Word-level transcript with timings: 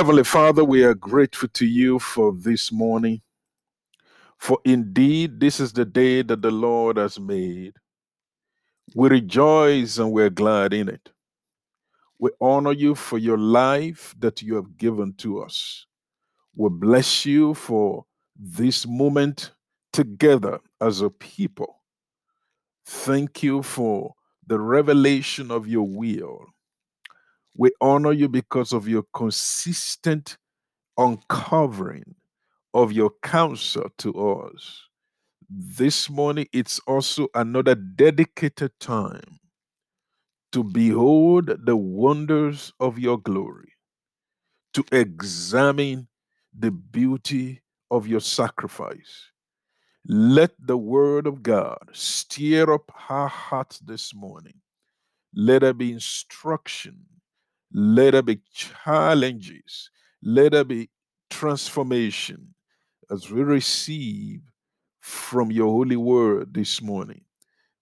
Heavenly 0.00 0.24
Father, 0.24 0.64
we 0.64 0.82
are 0.82 0.94
grateful 0.94 1.50
to 1.50 1.66
you 1.66 1.98
for 1.98 2.32
this 2.32 2.72
morning. 2.72 3.20
For 4.38 4.58
indeed, 4.64 5.38
this 5.38 5.60
is 5.60 5.74
the 5.74 5.84
day 5.84 6.22
that 6.22 6.40
the 6.40 6.50
Lord 6.50 6.96
has 6.96 7.20
made. 7.20 7.74
We 8.94 9.10
rejoice 9.10 9.98
and 9.98 10.10
we're 10.10 10.30
glad 10.30 10.72
in 10.72 10.88
it. 10.88 11.10
We 12.18 12.30
honor 12.40 12.72
you 12.72 12.94
for 12.94 13.18
your 13.18 13.36
life 13.36 14.14
that 14.20 14.40
you 14.40 14.54
have 14.54 14.78
given 14.78 15.12
to 15.18 15.42
us. 15.42 15.84
We 16.56 16.70
bless 16.70 17.26
you 17.26 17.52
for 17.52 18.06
this 18.34 18.86
moment 18.86 19.52
together 19.92 20.60
as 20.80 21.02
a 21.02 21.10
people. 21.10 21.82
Thank 22.86 23.42
you 23.42 23.62
for 23.62 24.14
the 24.46 24.58
revelation 24.58 25.50
of 25.50 25.68
your 25.68 25.86
will. 25.86 26.46
We 27.56 27.72
honor 27.80 28.12
you 28.12 28.28
because 28.28 28.72
of 28.72 28.88
your 28.88 29.04
consistent 29.14 30.38
uncovering 30.98 32.16
of 32.74 32.92
your 32.92 33.12
counsel 33.22 33.90
to 33.98 34.12
us. 34.14 34.82
This 35.50 36.10
morning, 36.10 36.48
it's 36.52 36.80
also 36.86 37.28
another 37.34 37.74
dedicated 37.74 38.72
time 38.80 39.40
to 40.52 40.64
behold 40.64 41.52
the 41.64 41.76
wonders 41.76 42.72
of 42.80 42.98
your 42.98 43.18
glory, 43.18 43.72
to 44.74 44.84
examine 44.92 46.08
the 46.58 46.70
beauty 46.70 47.62
of 47.90 48.06
your 48.06 48.20
sacrifice. 48.20 49.30
Let 50.06 50.52
the 50.58 50.78
word 50.78 51.26
of 51.26 51.42
God 51.42 51.78
stir 51.92 52.72
up 52.72 52.92
our 53.10 53.28
hearts 53.28 53.80
this 53.80 54.14
morning. 54.14 54.54
Let 55.34 55.60
there 55.60 55.74
be 55.74 55.92
instruction. 55.92 57.06
Let 57.72 58.12
there 58.12 58.22
be 58.22 58.40
challenges. 58.52 59.90
Let 60.22 60.52
there 60.52 60.64
be 60.64 60.90
transformation 61.30 62.54
as 63.10 63.30
we 63.30 63.42
receive 63.42 64.40
from 65.00 65.50
your 65.50 65.68
holy 65.68 65.96
word 65.96 66.52
this 66.54 66.82
morning. 66.82 67.22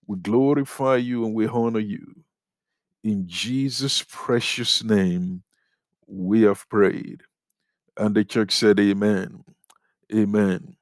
We 0.07 0.19
glorify 0.19 0.97
you 0.97 1.25
and 1.25 1.35
we 1.35 1.47
honor 1.47 1.81
you. 1.81 2.15
In 3.05 3.25
Jesus' 3.27 4.05
precious 4.09 4.83
name, 4.83 5.43
we 6.07 6.43
have 6.43 6.69
prayed. 6.69 7.23
And 7.97 8.15
the 8.15 8.25
church 8.25 8.53
said, 8.53 8.79
Amen. 8.81 9.45
Amen. 10.15 10.77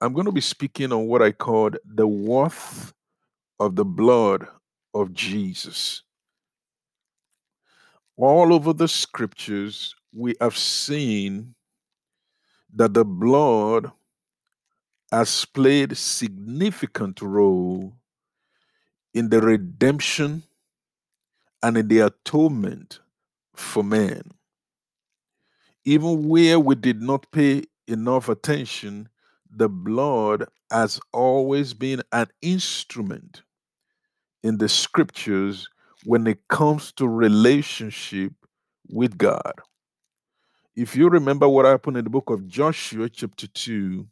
I'm 0.00 0.12
going 0.12 0.26
to 0.26 0.32
be 0.32 0.40
speaking 0.40 0.92
on 0.92 1.06
what 1.06 1.22
I 1.22 1.32
called 1.32 1.76
the 1.84 2.06
worth 2.06 2.92
of 3.60 3.76
the 3.76 3.84
blood 3.84 4.46
of 4.94 5.12
Jesus. 5.12 6.02
All 8.16 8.52
over 8.52 8.72
the 8.72 8.88
scriptures, 8.88 9.94
we 10.12 10.34
have 10.40 10.56
seen 10.56 11.54
that 12.74 12.94
the 12.94 13.04
blood 13.04 13.90
has 15.10 15.44
played 15.44 15.96
significant 15.96 17.20
role 17.22 17.94
in 19.14 19.28
the 19.30 19.40
redemption 19.40 20.42
and 21.62 21.76
in 21.76 21.88
the 21.88 22.00
atonement 22.00 23.00
for 23.54 23.84
man. 23.84 24.22
Even 25.84 26.28
where 26.28 26.60
we 26.60 26.74
did 26.74 27.02
not 27.02 27.30
pay 27.32 27.64
enough 27.86 28.28
attention, 28.28 29.08
the 29.50 29.68
blood 29.68 30.46
has 30.70 31.00
always 31.12 31.74
been 31.74 32.02
an 32.12 32.28
instrument 32.40 33.42
in 34.42 34.58
the 34.58 34.68
scriptures 34.68 35.68
when 36.04 36.26
it 36.26 36.48
comes 36.48 36.92
to 36.92 37.08
relationship 37.08 38.32
with 38.88 39.16
God. 39.16 39.52
If 40.74 40.96
you 40.96 41.08
remember 41.08 41.48
what 41.48 41.66
happened 41.66 41.98
in 41.98 42.04
the 42.04 42.10
book 42.10 42.30
of 42.30 42.48
Joshua, 42.48 43.08
chapter 43.08 43.46
2, 43.46 44.06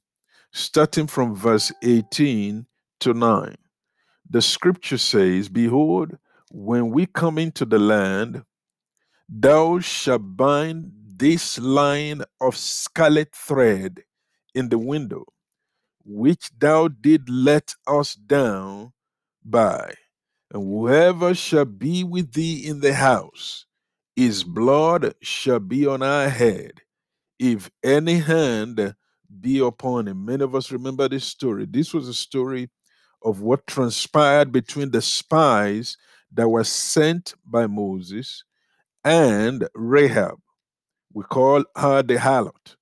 starting 0.53 1.07
from 1.07 1.35
verse 1.35 1.73
18 1.83 2.67
to 3.01 3.15
9, 3.15 3.57
the 4.29 4.43
scripture 4.43 4.99
says, 4.99 5.49
Behold, 5.49 6.19
when 6.51 6.91
we 6.91 7.07
come 7.07 7.39
into 7.39 7.65
the 7.65 7.79
land, 7.79 8.45
thou 9.29 9.81
shalt 9.81 10.37
bind 10.37 10.93
this 11.17 11.59
line 11.59 12.23
of 12.41 12.57
scarlet 12.57 13.35
thread 13.35 14.03
in 14.55 14.69
the 14.69 14.79
window, 14.79 15.25
which 16.05 16.51
thou 16.59 16.89
did 16.89 17.29
let 17.29 17.75
us 17.87 18.15
down 18.15 18.93
by. 19.45 19.95
And 20.53 20.63
whoever 20.63 21.35
shall 21.35 21.65
be 21.65 22.05
with 22.05 22.33
thee 22.33 22.67
in 22.67 22.81
the 22.81 22.95
house, 22.95 23.67
his 24.17 24.45
blood 24.45 25.15
shall 25.23 25.61
be 25.61 25.87
on 25.87 26.03
our 26.03 26.29
head. 26.29 26.81
If 27.39 27.71
any 27.83 28.19
hand 28.19 28.95
be 29.41 29.61
upon 29.61 30.09
him. 30.09 30.25
Many 30.25 30.43
of 30.43 30.55
us 30.55 30.73
remember 30.73 31.09
this 31.09 31.25
story. 31.25 31.67
This 31.67 31.95
was 31.95 32.09
a 32.09 32.15
story 32.15 32.69
of 33.23 33.41
what 33.41 33.67
transpired 33.67 34.51
between 34.51 34.91
the 34.91 35.03
spies 35.03 35.97
that 36.33 36.49
were 36.49 36.65
sent 36.65 37.35
by 37.45 37.67
Moses 37.67 38.45
and 39.05 39.69
Rahab. 39.75 40.39
We 41.13 41.25
call 41.25 41.65
her 41.77 42.03
the 42.03 42.17
harlot. 42.17 42.77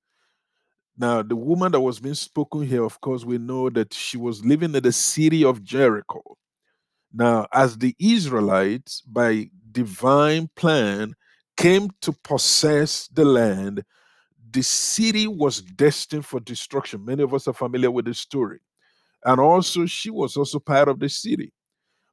Now, 0.97 1.23
the 1.23 1.37
woman 1.37 1.73
that 1.73 1.81
was 1.81 2.01
being 2.01 2.15
spoken 2.15 2.63
here, 2.63 2.83
of 2.83 3.01
course, 3.01 3.25
we 3.25 3.39
know 3.39 3.71
that 3.71 3.95
she 3.95 4.17
was 4.17 4.45
living 4.45 4.75
in 4.75 4.83
the 4.83 4.93
city 4.93 5.45
of 5.45 5.63
Jericho. 5.63 6.23
Now, 7.13 7.47
as 7.53 7.79
the 7.79 7.95
Israelites, 7.99 9.01
by 9.03 9.51
divine 9.73 10.49
plan, 10.57 11.15
came 11.57 11.91
to 12.03 12.13
possess 12.13 13.09
the 13.09 13.25
land, 13.25 13.85
the 14.51 14.63
city 14.63 15.27
was 15.27 15.61
destined 15.61 16.25
for 16.25 16.41
destruction. 16.41 17.05
Many 17.05 17.23
of 17.23 17.35
us 17.35 17.49
are 17.49 17.55
familiar 17.55 17.91
with 17.91 18.05
this 18.05 18.19
story. 18.19 18.61
And 19.25 19.41
also, 19.41 19.87
she 19.87 20.11
was 20.11 20.37
also 20.37 20.59
part 20.59 20.89
of 20.89 21.01
the 21.01 21.09
city. 21.09 21.53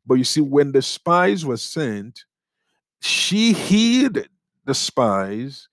But 0.06 0.16
you 0.16 0.23
see, 0.23 0.41
when 0.41 0.72
the 0.72 0.81
spies 0.81 1.45
were 1.45 1.57
sent, 1.57 2.25
she 3.01 3.53
hid 3.53 4.27
the 4.66 4.73
spies 4.73 5.67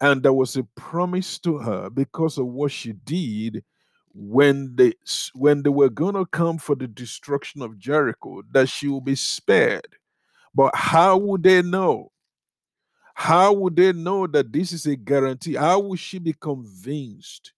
and 0.00 0.22
there 0.22 0.32
was 0.32 0.56
a 0.56 0.64
promise 0.76 1.38
to 1.40 1.58
her 1.58 1.88
because 1.90 2.38
of 2.38 2.46
what 2.46 2.72
she 2.72 2.92
did 2.92 3.64
when 4.14 4.76
they 4.76 4.94
when 5.34 5.62
they 5.62 5.70
were 5.70 5.90
going 5.90 6.14
to 6.14 6.26
come 6.26 6.58
for 6.58 6.74
the 6.74 6.86
destruction 6.86 7.62
of 7.62 7.78
Jericho 7.78 8.42
that 8.52 8.68
she 8.68 8.88
will 8.88 9.00
be 9.00 9.16
spared. 9.16 9.96
But 10.54 10.74
how 10.74 11.16
would 11.18 11.42
they 11.42 11.62
know? 11.62 12.12
How 13.14 13.52
would 13.52 13.76
they 13.76 13.92
know 13.92 14.26
that 14.26 14.52
this 14.52 14.72
is 14.72 14.86
a 14.86 14.96
guarantee? 14.96 15.54
How 15.54 15.80
would 15.80 15.98
she 15.98 16.18
be 16.18 16.32
convinced 16.32 17.52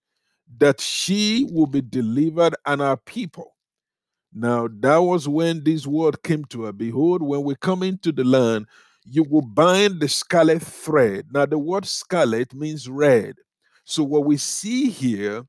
that 0.59 0.81
she 0.81 1.49
will 1.50 1.66
be 1.66 1.83
delivered 1.83 2.56
and 2.65 2.83
our 2.83 2.97
people? 2.97 3.55
Now 4.33 4.69
that 4.81 4.99
was 4.99 5.28
when 5.28 5.65
this 5.65 5.87
word 5.87 6.22
came 6.22 6.45
to 6.47 6.65
her. 6.65 6.72
Behold 6.72 7.22
when 7.22 7.43
we 7.43 7.55
come 7.56 7.83
into 7.83 8.12
the 8.12 8.25
land 8.25 8.66
you 9.06 9.22
will 9.22 9.43
bind 9.43 10.00
the 10.00 10.09
scarlet 10.09 10.62
thread. 10.62 11.27
Now, 11.33 11.47
the 11.47 11.59
word 11.59 11.87
scarlet 11.87 12.53
means 12.53 12.89
red. 12.89 13.37
So, 13.84 14.03
what 14.03 14.25
we 14.25 14.37
see 14.37 14.91
here 14.91 15.45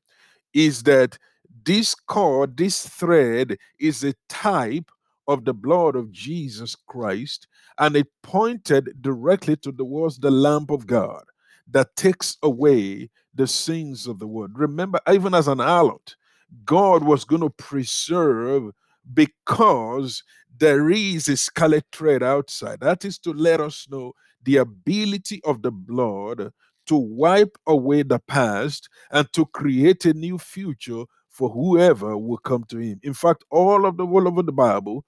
is 0.54 0.82
that 0.84 1.18
this 1.64 1.94
cord, 1.94 2.56
this 2.56 2.88
thread, 2.88 3.56
is 3.78 4.04
a 4.04 4.14
type 4.28 4.90
of 5.26 5.44
the 5.44 5.54
blood 5.54 5.94
of 5.94 6.10
Jesus 6.10 6.74
Christ, 6.74 7.46
and 7.78 7.94
it 7.96 8.08
pointed 8.22 9.02
directly 9.02 9.56
to 9.56 9.70
the 9.70 9.84
words 9.84 10.18
the 10.18 10.30
lamp 10.30 10.70
of 10.70 10.86
God 10.86 11.22
that 11.70 11.94
takes 11.96 12.38
away 12.42 13.10
the 13.34 13.46
sins 13.46 14.06
of 14.06 14.18
the 14.18 14.26
world. 14.26 14.58
Remember, 14.58 14.98
even 15.10 15.34
as 15.34 15.48
an 15.48 15.58
harlot, 15.58 16.14
God 16.64 17.04
was 17.04 17.24
going 17.24 17.42
to 17.42 17.50
preserve 17.50 18.72
because 19.12 20.22
there 20.58 20.90
is 20.90 21.28
a 21.28 21.36
scarlet 21.36 21.84
thread 21.92 22.22
outside. 22.22 22.80
That 22.80 23.04
is 23.04 23.18
to 23.20 23.32
let 23.32 23.60
us 23.60 23.86
know 23.90 24.14
the 24.42 24.56
ability 24.56 25.40
of 25.44 25.62
the 25.62 25.70
blood 25.70 26.50
to 26.88 26.96
wipe 26.96 27.56
away 27.66 28.02
the 28.02 28.18
past 28.18 28.88
and 29.10 29.32
to 29.32 29.46
create 29.46 30.04
a 30.04 30.14
new 30.14 30.38
future 30.38 31.04
for 31.28 31.48
whoever 31.50 32.18
will 32.18 32.38
come 32.38 32.64
to 32.64 32.78
him. 32.78 32.98
In 33.02 33.14
fact, 33.14 33.44
all 33.50 33.86
of 33.86 33.96
the 33.96 34.06
whole 34.06 34.26
of 34.26 34.44
the 34.44 34.52
Bible, 34.52 35.04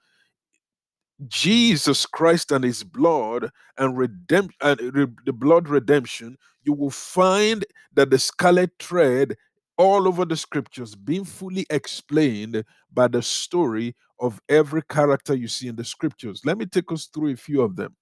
Jesus 1.27 2.07
Christ 2.07 2.53
and 2.53 2.65
his 2.65 2.85
blood 2.85 3.51
and 3.77 3.99
redemption 3.99 4.57
and 4.61 4.79
the 5.27 5.33
blood 5.33 5.69
redemption, 5.69 6.37
you 6.63 6.73
will 6.73 6.91
find 6.91 7.65
that 7.95 8.11
the 8.11 8.19
scarlet 8.19 8.71
thread 8.79 9.37
all 9.77 10.07
over 10.07 10.25
the 10.25 10.37
scriptures 10.37 10.95
being 10.95 11.25
fully 11.25 11.67
explained 11.71 12.65
by 12.93 13.09
the 13.09 13.23
story 13.23 13.97
of 14.21 14.41
every 14.49 14.83
character 14.83 15.35
you 15.35 15.49
see 15.49 15.69
in 15.69 15.77
the 15.77 15.85
scriptures. 15.85 16.43
Let 16.45 16.59
me 16.59 16.67
take 16.67 16.93
us 16.93 17.07
through 17.07 17.33
a 17.33 17.37
few 17.37 17.63
of 17.63 17.77
them. 17.77 17.97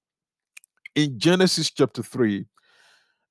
In 0.97 1.19
Genesis 1.19 1.71
chapter 1.71 2.03
3, 2.03 2.45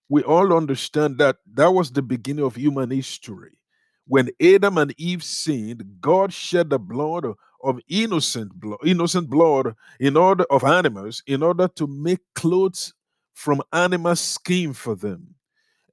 we 0.09 0.23
all 0.23 0.53
understand 0.55 1.17
that 1.17 1.37
that 1.53 1.71
was 1.71 1.91
the 1.91 2.01
beginning 2.01 2.45
of 2.45 2.55
human 2.55 2.91
history. 2.91 3.51
When 4.07 4.29
Adam 4.41 4.77
and 4.77 4.93
Eve 4.97 5.23
sinned, 5.23 5.83
God 5.99 6.31
shed 6.31 6.69
the 6.69 6.79
blood 6.79 7.25
of 7.61 7.79
innocent 7.89 8.53
blood, 8.53 8.79
innocent 8.85 9.29
blood 9.29 9.75
in 9.99 10.15
order 10.15 10.45
of 10.49 10.63
animals 10.63 11.21
in 11.27 11.43
order 11.43 11.67
to 11.69 11.87
make 11.87 12.19
clothes 12.35 12.93
from 13.33 13.61
animal 13.73 14.15
skin 14.15 14.73
for 14.73 14.95
them. 14.95 15.35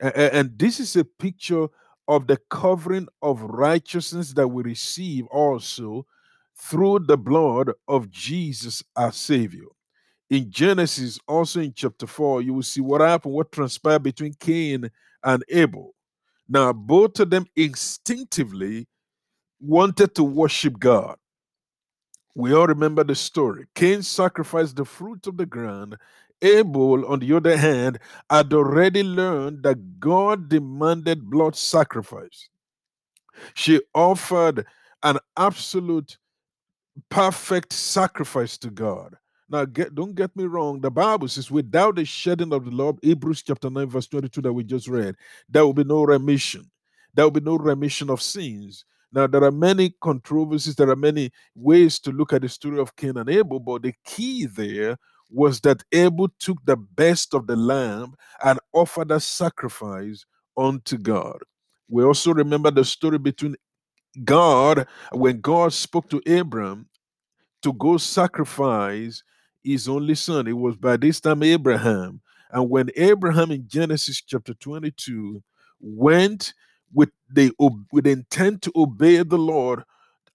And 0.01 0.57
this 0.59 0.79
is 0.79 0.95
a 0.97 1.05
picture 1.05 1.67
of 2.07 2.27
the 2.27 2.37
covering 2.51 3.09
of 3.23 3.43
righteousness 3.43 4.33
that 4.35 4.47
we 4.47 4.63
receive 4.63 5.27
also 5.27 6.07
through 6.57 7.01
the 7.01 7.17
blood 7.17 7.73
of 7.89 8.11
Jesus, 8.11 8.85
our 8.95 9.11
Savior. 9.11 9.74
In 10.35 10.51
Genesis, 10.51 11.21
also 11.29 11.61
in 11.61 11.73
chapter 11.73 12.09
4, 12.09 12.43
you 12.43 12.55
will 12.55 12.65
see 12.65 12.81
what 12.81 13.01
happened, 13.01 13.35
what 13.35 13.53
transpired 13.53 14.03
between 14.03 14.35
Cain 14.35 14.91
and 15.23 15.45
Abel. 15.49 15.95
Now, 16.49 16.73
both 16.73 17.21
of 17.21 17.31
them 17.31 17.47
instinctively 17.55 18.89
wanted 19.61 20.13
to 20.17 20.25
worship 20.25 20.81
God. 20.81 21.19
We 22.35 22.53
all 22.53 22.67
remember 22.67 23.05
the 23.05 23.15
story. 23.15 23.67
Cain 23.77 24.03
sacrificed 24.03 24.75
the 24.75 24.85
fruit 24.85 25.25
of 25.29 25.37
the 25.37 25.47
ground. 25.47 25.99
Abel, 26.43 27.07
on 27.07 27.21
the 27.21 27.33
other 27.33 27.57
hand, 27.57 28.01
had 28.29 28.53
already 28.53 29.05
learned 29.05 29.63
that 29.63 30.01
God 30.01 30.49
demanded 30.49 31.31
blood 31.31 31.55
sacrifice. 31.55 32.49
She 33.55 33.81
offered 33.95 34.67
an 35.05 35.19
absolute 35.37 36.19
perfect 37.09 37.73
sacrifice 37.73 38.59
to 38.59 38.71
God. 38.71 39.17
Now, 39.49 39.65
get, 39.67 39.95
don't 39.95 40.15
get 40.15 40.35
me 40.37 40.45
wrong. 40.45 40.81
The 40.81 40.91
Bible 40.91 41.29
says, 41.29 41.51
without 41.51 41.97
the 41.97 42.05
shedding 42.05 42.53
of 42.53 42.65
the 42.65 42.71
blood, 42.71 42.99
Hebrews 43.03 43.43
chapter 43.43 43.71
9, 43.71 43.89
verse 43.89 44.07
22, 44.09 44.41
that 44.43 44.53
we 44.53 44.65
just 44.65 44.89
read, 44.89 45.17
there 45.49 45.65
will 45.65 45.75
be 45.75 45.85
no 45.85 46.03
remission. 46.03 46.71
There 47.13 47.25
will 47.27 47.31
be 47.31 47.41
no 47.41 47.57
remission 47.57 48.11
of 48.11 48.23
sins. 48.23 48.85
Now, 49.13 49.27
there 49.27 49.45
are 49.45 49.53
many 49.53 49.95
controversies, 50.01 50.75
there 50.75 50.91
are 50.91 50.97
many 50.97 51.31
ways 51.55 52.01
to 52.01 52.11
look 52.11 52.33
at 52.33 52.43
the 52.43 52.49
story 52.49 52.81
of 52.81 52.97
Cain 52.97 53.17
and 53.17 53.31
Abel, 53.31 53.61
but 53.61 53.83
the 53.83 53.95
key 54.05 54.47
there 54.47 54.97
was 55.31 55.61
that 55.61 55.85
Abel 55.93 56.29
took 56.39 56.59
the 56.65 56.77
best 56.77 57.35
of 57.35 57.47
the 57.47 57.57
lamb 57.57 58.15
and 58.43 58.59
offered 58.73 59.11
a 59.11 59.21
sacrifice 59.21 60.25
unto 60.57 60.99
God. 60.99 61.39
We 61.89 62.03
also 62.03 62.33
remember 62.33 62.71
the 62.71 62.85
story 62.85 63.19
between 63.19 63.57
God, 64.25 64.87
when 65.13 65.41
God 65.41 65.73
spoke 65.73 66.09
to 66.11 66.23
Abram 66.27 66.89
to 67.63 67.73
go 67.73 67.97
sacrifice 67.97 69.23
his 69.65 69.89
only 69.89 70.15
son. 70.15 70.47
It 70.47 70.53
was 70.53 70.77
by 70.77 70.97
this 70.97 71.21
time 71.21 71.43
Abraham. 71.43 72.21
And 72.51 72.71
when 72.71 72.91
Abraham 72.97 73.51
in 73.51 73.67
Genesis 73.67 74.23
chapter 74.23 74.55
22 74.55 75.43
went 75.81 76.55
with 76.93 77.11
the 77.29 77.53
with 77.91 78.07
intent 78.07 78.63
to 78.63 78.73
obey 78.77 79.23
the 79.23 79.39
Lord, 79.39 79.83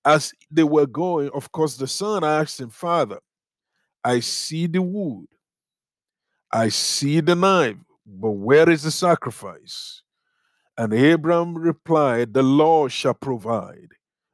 as 0.04 0.34
they 0.52 0.64
were 0.64 0.88
going, 0.88 1.30
of 1.34 1.52
course, 1.52 1.78
the 1.78 1.88
son 1.88 2.24
asked 2.24 2.60
him, 2.60 2.70
Father, 2.70 3.20
I 4.04 4.20
see 4.20 4.68
the 4.68 4.81
wood, 4.81 5.28
I 6.52 6.70
see 6.70 7.20
the 7.22 7.36
knife, 7.36 7.78
but 8.06 8.31
where 8.31 8.70
is 8.70 8.84
the 8.84 8.92
sacrifice? 8.92 10.02
And 10.78 10.94
Abraham 10.94 11.58
replied, 11.58 12.34
The 12.34 12.44
Lord 12.44 12.92
shall 12.92 13.14
provide. 13.14 13.90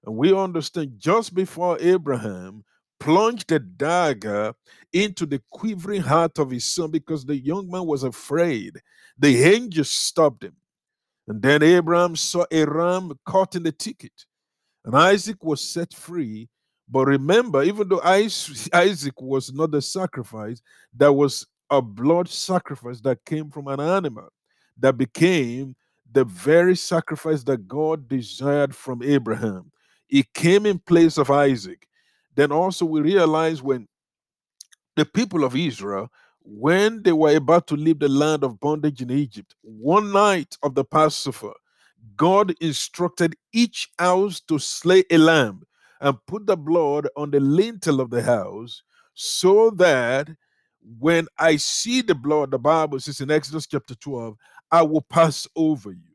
And 0.06 0.16
we 0.16 0.34
understand 0.34 0.94
just 0.98 1.34
before 1.34 1.78
Abraham 1.82 2.64
plunged 3.00 3.50
the 3.50 3.60
dagger 3.60 4.54
into 4.96 5.26
the 5.26 5.42
quivering 5.52 6.02
heart 6.02 6.40
of 6.40 6.50
his 6.50 6.64
son 6.74 6.90
because 6.90 7.26
the 7.26 7.36
young 7.36 7.70
man 7.70 7.86
was 7.86 8.04
afraid, 8.04 8.82
the 9.20 9.44
angel 9.44 9.84
stopped 9.84 10.44
him. 10.44 10.56
And 11.28 11.42
then 11.42 11.62
Abraham 11.62 12.16
saw 12.16 12.46
a 12.50 12.64
ram 12.64 13.12
caught 13.26 13.56
in 13.56 13.64
the 13.64 13.72
thicket, 13.72 14.14
and 14.86 14.96
Isaac 14.96 15.44
was 15.44 15.62
set 15.62 15.94
free. 15.94 16.48
But 16.88 17.06
remember, 17.06 17.64
even 17.64 17.90
though 17.90 18.02
Isaac 18.04 19.22
was 19.22 19.52
not 19.52 19.72
the 19.72 19.82
sacrifice, 19.82 20.62
there 20.94 21.12
was 21.12 21.46
a 21.70 21.82
blood 21.82 22.30
sacrifice 22.30 23.02
that 23.02 23.26
came 23.26 23.50
from 23.50 23.68
an 23.68 23.82
animal 23.82 24.30
that 24.78 24.98
became 24.98 25.76
the 26.12 26.24
very 26.24 26.76
sacrifice 26.76 27.44
that 27.44 27.68
God 27.68 28.08
desired 28.08 28.74
from 28.74 29.04
Abraham. 29.04 29.72
It 30.10 30.32
came 30.34 30.66
in 30.66 30.80
place 30.80 31.18
of 31.18 31.32
Isaac. 31.32 31.88
Then 32.36 32.52
also 32.52 32.86
we 32.86 33.02
realize 33.02 33.64
when 33.64 33.88
the 34.96 35.06
people 35.06 35.44
of 35.44 35.56
Israel, 35.56 36.10
when 36.42 37.04
they 37.04 37.12
were 37.12 37.36
about 37.36 37.68
to 37.68 37.76
leave 37.76 38.00
the 38.00 38.10
land 38.10 38.44
of 38.44 38.60
bondage 38.60 39.02
in 39.02 39.12
Egypt, 39.12 39.56
one 39.62 40.12
night 40.12 40.56
of 40.64 40.76
the 40.76 40.84
Passover, 40.86 41.54
God 42.16 42.54
instructed 42.62 43.36
each 43.52 43.90
house 43.98 44.40
to 44.42 44.60
slay 44.60 45.04
a 45.12 45.18
lamb 45.18 45.64
and 46.02 46.18
put 46.28 46.46
the 46.46 46.58
blood 46.58 47.08
on 47.18 47.32
the 47.32 47.40
lintel 47.40 48.00
of 48.00 48.10
the 48.10 48.22
house 48.22 48.84
so 49.16 49.72
that 49.72 50.30
when 51.00 51.28
I 51.40 51.56
see 51.56 52.02
the 52.02 52.14
blood, 52.14 52.52
the 52.52 52.60
Bible 52.60 53.00
says 53.00 53.22
in 53.22 53.32
Exodus 53.32 53.66
chapter 53.66 53.96
12, 53.96 54.36
I 54.72 54.84
will 54.84 55.02
pass 55.02 55.48
over 55.56 55.92
you. 55.92 56.14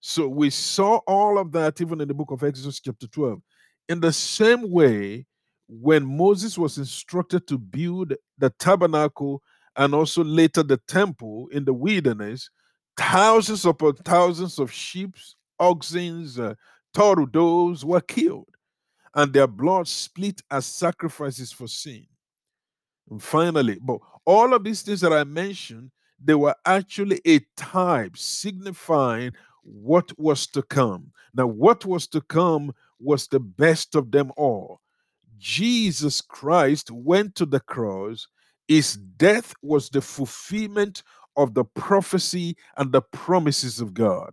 So 0.00 0.26
we 0.26 0.50
saw 0.50 0.96
all 1.06 1.38
of 1.38 1.52
that 1.52 1.80
even 1.80 2.00
in 2.00 2.08
the 2.08 2.14
book 2.14 2.32
of 2.32 2.42
Exodus 2.42 2.80
chapter 2.80 3.06
12. 3.06 3.40
In 3.88 4.00
the 4.00 4.12
same 4.12 4.70
way, 4.70 5.26
when 5.80 6.04
Moses 6.04 6.58
was 6.58 6.76
instructed 6.76 7.46
to 7.46 7.56
build 7.56 8.12
the 8.36 8.50
tabernacle 8.50 9.42
and 9.76 9.94
also 9.94 10.22
later 10.22 10.62
the 10.62 10.76
temple 10.76 11.48
in 11.50 11.64
the 11.64 11.72
wilderness, 11.72 12.50
thousands 12.96 13.64
upon 13.64 13.94
thousands 13.96 14.58
of 14.58 14.70
sheep, 14.70 15.16
oxen, 15.58 16.28
uh, 16.38 16.54
doves 16.92 17.84
were 17.86 18.02
killed, 18.02 18.54
and 19.14 19.32
their 19.32 19.46
blood 19.46 19.88
split 19.88 20.42
as 20.50 20.66
sacrifices 20.66 21.52
for 21.52 21.66
sin. 21.66 22.06
And 23.10 23.22
finally, 23.22 23.78
but 23.80 23.98
all 24.26 24.52
of 24.52 24.64
these 24.64 24.82
things 24.82 25.00
that 25.00 25.12
I 25.12 25.24
mentioned, 25.24 25.90
they 26.22 26.34
were 26.34 26.54
actually 26.66 27.20
a 27.26 27.40
type 27.56 28.18
signifying 28.18 29.32
what 29.62 30.12
was 30.18 30.46
to 30.48 30.62
come. 30.62 31.12
Now, 31.34 31.46
what 31.46 31.86
was 31.86 32.06
to 32.08 32.20
come 32.20 32.74
was 33.00 33.26
the 33.26 33.40
best 33.40 33.94
of 33.94 34.10
them 34.10 34.32
all. 34.36 34.80
Jesus 35.42 36.20
Christ 36.20 36.92
went 36.92 37.34
to 37.34 37.44
the 37.44 37.58
cross. 37.58 38.28
His 38.68 38.94
death 38.94 39.52
was 39.60 39.88
the 39.88 40.00
fulfillment 40.00 41.02
of 41.36 41.54
the 41.54 41.64
prophecy 41.64 42.56
and 42.76 42.92
the 42.92 43.02
promises 43.02 43.80
of 43.80 43.92
God. 43.92 44.30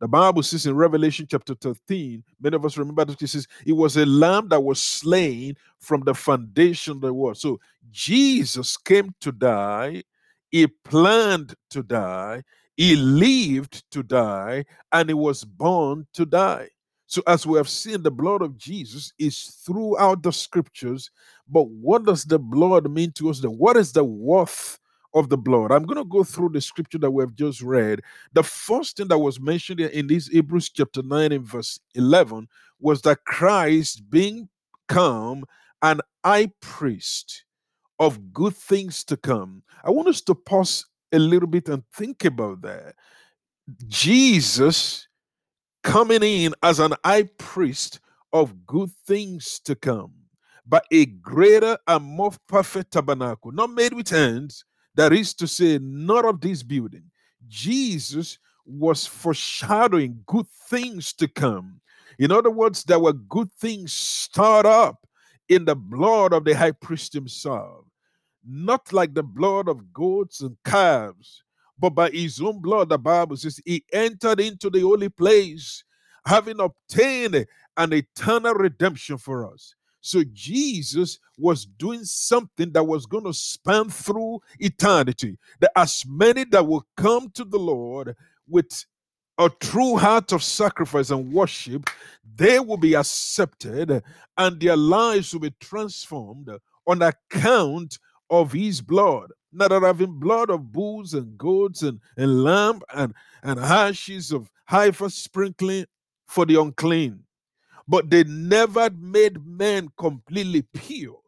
The 0.00 0.08
Bible 0.08 0.42
says 0.42 0.64
in 0.64 0.74
Revelation 0.74 1.26
chapter 1.30 1.54
13, 1.54 2.24
many 2.40 2.56
of 2.56 2.64
us 2.64 2.78
remember 2.78 3.04
that 3.04 3.20
it 3.20 3.26
says 3.26 3.46
it 3.66 3.72
was 3.72 3.98
a 3.98 4.06
lamb 4.06 4.48
that 4.48 4.64
was 4.64 4.80
slain 4.80 5.56
from 5.78 6.04
the 6.04 6.14
foundation 6.14 6.92
of 6.92 7.00
the 7.02 7.12
world. 7.12 7.36
So 7.36 7.60
Jesus 7.90 8.78
came 8.78 9.14
to 9.20 9.32
die, 9.32 10.04
he 10.50 10.68
planned 10.68 11.54
to 11.70 11.82
die, 11.82 12.44
he 12.78 12.96
lived 12.96 13.84
to 13.90 14.02
die, 14.02 14.64
and 14.90 15.10
he 15.10 15.14
was 15.14 15.44
born 15.44 16.06
to 16.14 16.24
die. 16.24 16.68
So, 17.06 17.22
as 17.26 17.46
we 17.46 17.56
have 17.56 17.68
seen, 17.68 18.02
the 18.02 18.10
blood 18.10 18.42
of 18.42 18.58
Jesus 18.58 19.12
is 19.18 19.44
throughout 19.64 20.22
the 20.22 20.32
scriptures. 20.32 21.10
But 21.48 21.68
what 21.68 22.04
does 22.04 22.24
the 22.24 22.38
blood 22.38 22.90
mean 22.90 23.12
to 23.12 23.30
us? 23.30 23.40
What 23.42 23.76
is 23.76 23.92
the 23.92 24.04
worth 24.04 24.78
of 25.14 25.28
the 25.28 25.38
blood? 25.38 25.70
I'm 25.70 25.84
going 25.84 25.98
to 25.98 26.04
go 26.04 26.24
through 26.24 26.50
the 26.50 26.60
scripture 26.60 26.98
that 26.98 27.10
we 27.10 27.22
have 27.22 27.34
just 27.36 27.62
read. 27.62 28.00
The 28.32 28.42
first 28.42 28.96
thing 28.96 29.08
that 29.08 29.18
was 29.18 29.38
mentioned 29.38 29.80
in 29.80 30.08
this 30.08 30.26
Hebrews 30.26 30.70
chapter 30.70 31.02
9 31.02 31.32
and 31.32 31.44
verse 31.44 31.78
11 31.94 32.48
was 32.80 33.02
that 33.02 33.24
Christ 33.24 34.10
being 34.10 34.48
come 34.88 35.44
an 35.82 36.00
high 36.24 36.50
priest 36.60 37.44
of 37.98 38.32
good 38.32 38.54
things 38.56 39.04
to 39.04 39.16
come. 39.16 39.62
I 39.84 39.90
want 39.90 40.08
us 40.08 40.20
to 40.22 40.34
pause 40.34 40.84
a 41.12 41.18
little 41.18 41.48
bit 41.48 41.68
and 41.68 41.84
think 41.94 42.24
about 42.24 42.62
that. 42.62 42.94
Jesus 43.86 45.08
coming 45.86 46.22
in 46.24 46.52
as 46.64 46.80
an 46.80 46.92
high 47.04 47.22
priest 47.38 48.00
of 48.32 48.66
good 48.66 48.90
things 49.06 49.60
to 49.60 49.76
come, 49.76 50.12
but 50.66 50.84
a 50.90 51.06
greater 51.06 51.78
and 51.86 52.04
more 52.04 52.32
perfect 52.48 52.92
tabernacle, 52.92 53.52
not 53.52 53.70
made 53.70 53.92
with 53.92 54.08
hands, 54.08 54.64
that 54.96 55.12
is 55.12 55.32
to 55.34 55.46
say, 55.46 55.78
not 55.80 56.24
of 56.24 56.40
this 56.40 56.64
building. 56.64 57.04
Jesus 57.46 58.38
was 58.64 59.06
foreshadowing 59.06 60.20
good 60.26 60.48
things 60.68 61.12
to 61.12 61.28
come. 61.28 61.80
In 62.18 62.32
other 62.32 62.50
words, 62.50 62.82
there 62.82 62.98
were 62.98 63.12
good 63.12 63.52
things 63.52 63.92
stored 63.92 64.66
up 64.66 65.06
in 65.48 65.64
the 65.64 65.76
blood 65.76 66.32
of 66.32 66.44
the 66.44 66.56
high 66.56 66.72
priest 66.72 67.12
himself 67.12 67.84
not 68.46 68.92
like 68.92 69.12
the 69.12 69.22
blood 69.22 69.68
of 69.68 69.92
goats 69.92 70.40
and 70.40 70.56
calves, 70.64 71.42
but 71.78 71.90
by 71.90 72.10
his 72.10 72.40
own 72.40 72.60
blood, 72.60 72.88
the 72.88 72.98
Bible 72.98 73.36
says, 73.36 73.60
he 73.64 73.84
entered 73.92 74.40
into 74.40 74.70
the 74.70 74.80
holy 74.80 75.08
place, 75.08 75.84
having 76.24 76.60
obtained 76.60 77.46
an 77.76 77.92
eternal 77.92 78.54
redemption 78.54 79.18
for 79.18 79.52
us. 79.52 79.74
So 80.00 80.22
Jesus 80.32 81.18
was 81.36 81.66
doing 81.66 82.04
something 82.04 82.70
that 82.72 82.84
was 82.84 83.06
going 83.06 83.24
to 83.24 83.34
span 83.34 83.90
through 83.90 84.40
eternity. 84.58 85.36
That 85.60 85.72
as 85.76 86.04
many 86.06 86.44
that 86.44 86.66
will 86.66 86.86
come 86.96 87.30
to 87.30 87.44
the 87.44 87.58
Lord 87.58 88.14
with 88.48 88.84
a 89.38 89.50
true 89.60 89.96
heart 89.96 90.32
of 90.32 90.42
sacrifice 90.42 91.10
and 91.10 91.32
worship, 91.32 91.90
they 92.36 92.60
will 92.60 92.76
be 92.76 92.94
accepted 92.94 94.02
and 94.38 94.60
their 94.60 94.76
lives 94.76 95.32
will 95.32 95.40
be 95.40 95.54
transformed 95.60 96.50
on 96.86 97.02
account 97.02 97.98
of 98.30 98.52
his 98.52 98.80
blood. 98.80 99.30
Not 99.56 99.70
having 99.70 100.18
blood 100.18 100.50
of 100.50 100.72
bulls 100.72 101.14
and 101.14 101.36
goats 101.36 101.82
and, 101.82 102.00
and 102.16 102.44
lamb 102.44 102.80
and, 102.94 103.14
and 103.42 103.58
ashes 103.58 104.32
of 104.32 104.50
heifer 104.66 105.08
sprinkling 105.08 105.86
for 106.26 106.44
the 106.44 106.60
unclean. 106.60 107.20
But 107.88 108.10
they 108.10 108.24
never 108.24 108.90
made 108.90 109.44
men 109.46 109.90
completely 109.96 110.62
pure. 110.62 111.20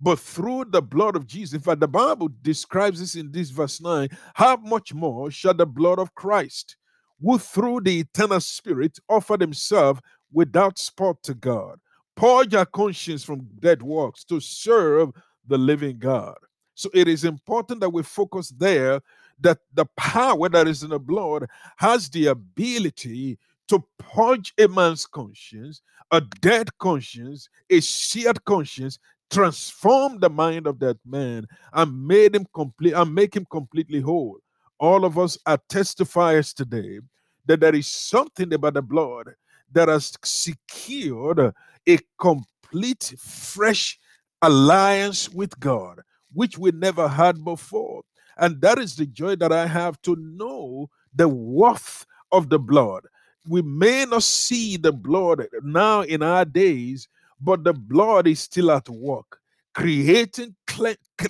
But 0.00 0.20
through 0.20 0.66
the 0.70 0.80
blood 0.80 1.16
of 1.16 1.26
Jesus, 1.26 1.54
in 1.54 1.60
fact, 1.60 1.80
the 1.80 1.88
Bible 1.88 2.28
describes 2.42 3.00
this 3.00 3.16
in 3.16 3.32
this 3.32 3.50
verse 3.50 3.80
9 3.80 4.08
how 4.34 4.56
much 4.56 4.94
more 4.94 5.30
shall 5.30 5.54
the 5.54 5.66
blood 5.66 5.98
of 5.98 6.14
Christ, 6.14 6.76
who 7.20 7.38
through 7.38 7.80
the 7.80 8.00
eternal 8.00 8.40
Spirit 8.40 8.98
offered 9.08 9.40
himself 9.40 10.00
without 10.32 10.78
spot 10.78 11.22
to 11.24 11.34
God, 11.34 11.80
purge 12.14 12.54
our 12.54 12.66
conscience 12.66 13.24
from 13.24 13.48
dead 13.58 13.82
works 13.82 14.24
to 14.24 14.40
serve 14.40 15.10
the 15.46 15.58
living 15.58 15.98
God. 15.98 16.36
So 16.78 16.88
it 16.94 17.08
is 17.08 17.24
important 17.24 17.80
that 17.80 17.90
we 17.90 18.04
focus 18.04 18.50
there 18.50 19.00
that 19.40 19.58
the 19.74 19.84
power 19.96 20.48
that 20.48 20.68
is 20.68 20.84
in 20.84 20.90
the 20.90 21.00
blood 21.00 21.48
has 21.76 22.08
the 22.08 22.28
ability 22.28 23.36
to 23.66 23.84
purge 23.98 24.54
a 24.60 24.68
man's 24.68 25.04
conscience, 25.04 25.82
a 26.12 26.20
dead 26.20 26.68
conscience, 26.78 27.48
a 27.68 27.80
seared 27.80 28.44
conscience, 28.44 29.00
transform 29.28 30.20
the 30.20 30.30
mind 30.30 30.68
of 30.68 30.78
that 30.78 30.96
man 31.04 31.48
and 31.72 32.06
made 32.06 32.36
him 32.36 32.46
complete 32.54 32.94
and 32.94 33.12
make 33.12 33.34
him 33.34 33.44
completely 33.50 34.00
whole. 34.00 34.38
All 34.78 35.04
of 35.04 35.18
us 35.18 35.36
are 35.46 35.58
testifiers 35.68 36.54
today 36.54 37.00
that 37.46 37.58
there 37.58 37.74
is 37.74 37.88
something 37.88 38.54
about 38.54 38.74
the 38.74 38.82
blood 38.82 39.34
that 39.72 39.88
has 39.88 40.16
secured 40.22 41.52
a 41.88 41.98
complete, 42.20 43.14
fresh 43.18 43.98
alliance 44.42 45.28
with 45.28 45.58
God, 45.58 46.02
which 46.38 46.56
we 46.56 46.70
never 46.70 47.08
had 47.08 47.42
before. 47.42 48.02
And 48.36 48.60
that 48.60 48.78
is 48.78 48.94
the 48.94 49.06
joy 49.06 49.34
that 49.36 49.50
I 49.50 49.66
have 49.66 50.00
to 50.02 50.14
know 50.14 50.88
the 51.12 51.28
worth 51.28 52.06
of 52.30 52.48
the 52.48 52.60
blood. 52.60 53.02
We 53.48 53.60
may 53.62 54.04
not 54.04 54.22
see 54.22 54.76
the 54.76 54.92
blood 54.92 55.48
now 55.64 56.02
in 56.02 56.22
our 56.22 56.44
days, 56.44 57.08
but 57.40 57.64
the 57.64 57.72
blood 57.72 58.28
is 58.28 58.38
still 58.38 58.70
at 58.70 58.88
work, 58.88 59.40
creating, 59.74 60.54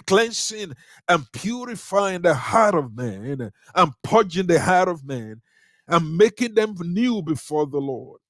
cleansing, 0.07 0.75
and 1.09 1.33
purifying 1.33 2.21
the 2.21 2.35
heart 2.35 2.75
of 2.75 2.95
man, 2.95 3.51
and 3.75 3.93
purging 4.05 4.47
the 4.47 4.61
heart 4.61 4.89
of 4.89 5.07
man, 5.07 5.41
and 5.87 6.19
making 6.19 6.53
them 6.55 6.75
new 6.81 7.23
before 7.23 7.67
the 7.67 7.79
Lord. 7.79 8.21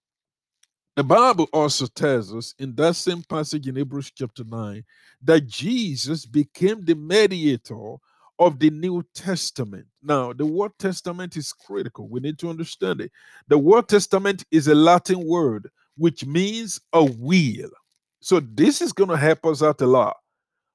The 0.99 1.05
Bible 1.05 1.49
also 1.52 1.87
tells 1.87 2.35
us 2.35 2.57
in 2.59 2.75
that 2.75 2.97
same 2.97 3.23
passage 3.23 3.69
in 3.69 3.76
Hebrews 3.76 4.11
chapter 4.11 4.43
9 4.43 4.85
that 5.23 5.47
Jesus 5.47 6.26
became 6.26 6.85
the 6.85 6.97
mediator 6.97 7.95
of 8.40 8.59
the 8.59 8.71
New 8.71 9.05
Testament. 9.14 9.87
Now, 10.02 10.33
the 10.33 10.45
word 10.45 10.73
testament 10.81 11.37
is 11.37 11.52
critical. 11.52 12.09
We 12.09 12.19
need 12.19 12.37
to 12.40 12.50
understand 12.50 13.00
it. 13.00 13.12
The 13.47 13.57
word 13.57 13.87
testament 13.87 14.45
is 14.50 14.67
a 14.67 14.75
Latin 14.75 15.25
word 15.25 15.71
which 15.97 16.26
means 16.26 16.81
a 16.93 17.05
will. 17.05 17.71
So, 18.19 18.40
this 18.40 18.83
is 18.83 18.93
going 18.93 19.11
to 19.11 19.17
help 19.17 19.47
us 19.47 19.62
out 19.62 19.81
a 19.81 19.87
lot. 19.87 20.17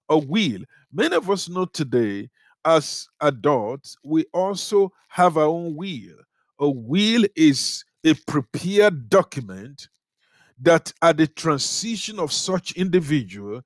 A 0.08 0.18
will. 0.18 0.62
Many 0.94 1.18
of 1.18 1.30
us 1.30 1.50
know 1.50 1.66
today, 1.66 2.30
as 2.64 3.10
adults, 3.20 3.98
we 4.06 4.24
also 4.34 4.90
have 5.10 5.36
our 5.36 5.48
own 5.48 5.76
will. 5.76 6.16
A 6.60 6.70
will 6.70 7.26
is 7.36 7.84
a 8.06 8.14
prepared 8.26 9.10
document 9.10 9.90
that 10.62 10.94
at 11.02 11.18
the 11.18 11.28
transition 11.28 12.20
of 12.20 12.32
such 12.32 12.74
individual, 12.74 13.62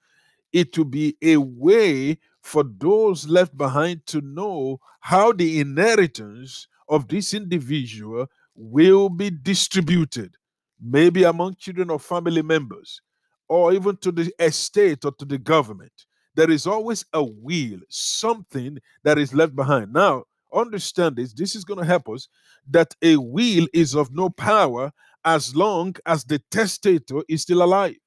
it 0.53 0.77
will 0.77 0.85
be 0.85 1.15
a 1.21 1.37
way 1.37 2.17
for 2.41 2.63
those 2.63 3.27
left 3.27 3.57
behind 3.57 4.05
to 4.07 4.21
know 4.21 4.79
how 5.01 5.31
the 5.31 5.59
inheritance 5.59 6.67
of 6.89 7.07
this 7.07 7.33
individual 7.33 8.27
will 8.55 9.09
be 9.09 9.29
distributed, 9.29 10.35
maybe 10.81 11.23
among 11.23 11.55
children 11.55 11.89
or 11.89 11.99
family 11.99 12.41
members, 12.41 13.01
or 13.47 13.73
even 13.73 13.97
to 13.97 14.11
the 14.11 14.31
estate 14.39 15.03
or 15.05 15.11
to 15.11 15.25
the 15.25 15.37
government. 15.37 15.91
There 16.35 16.49
is 16.49 16.67
always 16.67 17.03
a 17.13 17.23
will, 17.23 17.79
something 17.89 18.77
that 19.03 19.17
is 19.17 19.33
left 19.33 19.55
behind. 19.55 19.91
Now, 19.91 20.23
understand 20.53 21.17
this, 21.17 21.33
this 21.33 21.55
is 21.55 21.65
going 21.65 21.79
to 21.79 21.85
help 21.85 22.09
us 22.09 22.29
that 22.69 22.95
a 23.01 23.17
will 23.17 23.67
is 23.73 23.95
of 23.95 24.13
no 24.13 24.29
power 24.29 24.91
as 25.27 25.53
long 25.53 25.93
as 26.05 26.23
the 26.23 26.41
testator 26.49 27.21
is 27.27 27.41
still 27.41 27.61
alive. 27.61 27.97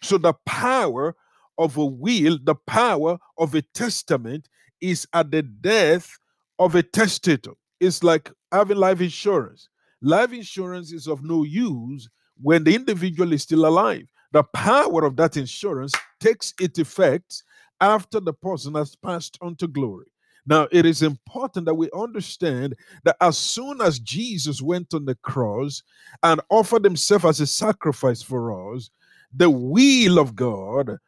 So 0.00 0.16
the 0.16 0.32
power 0.46 1.16
of 1.58 1.76
a 1.76 1.84
will, 1.84 2.38
the 2.42 2.54
power 2.54 3.18
of 3.36 3.54
a 3.56 3.62
testament 3.74 4.48
is 4.80 5.08
at 5.12 5.32
the 5.32 5.42
death 5.42 6.08
of 6.60 6.76
a 6.76 6.84
testator. 6.84 7.50
It's 7.80 8.04
like 8.04 8.30
having 8.52 8.76
life 8.76 9.00
insurance. 9.00 9.68
Life 10.00 10.32
insurance 10.32 10.92
is 10.92 11.08
of 11.08 11.24
no 11.24 11.42
use 11.42 12.08
when 12.40 12.62
the 12.62 12.76
individual 12.76 13.32
is 13.32 13.42
still 13.42 13.66
alive. 13.66 14.04
The 14.32 14.44
power 14.54 15.04
of 15.04 15.16
that 15.16 15.36
insurance 15.36 15.92
takes 16.20 16.54
its 16.60 16.78
effect 16.78 17.42
after 17.80 18.20
the 18.20 18.34
person 18.34 18.74
has 18.74 18.94
passed 18.94 19.36
on 19.40 19.56
to 19.56 19.66
glory. 19.66 20.06
Now, 20.50 20.66
it 20.72 20.84
is 20.84 21.02
important 21.02 21.66
that 21.66 21.76
we 21.76 21.88
understand 21.94 22.74
that 23.04 23.16
as 23.20 23.38
soon 23.38 23.80
as 23.80 24.00
Jesus 24.00 24.60
went 24.60 24.92
on 24.92 25.04
the 25.04 25.14
cross 25.14 25.84
and 26.24 26.40
offered 26.50 26.82
himself 26.82 27.24
as 27.24 27.38
a 27.38 27.46
sacrifice 27.46 28.20
for 28.20 28.74
us, 28.74 28.90
the 29.32 29.48
will 29.48 30.18
of 30.18 30.34
God, 30.34 30.98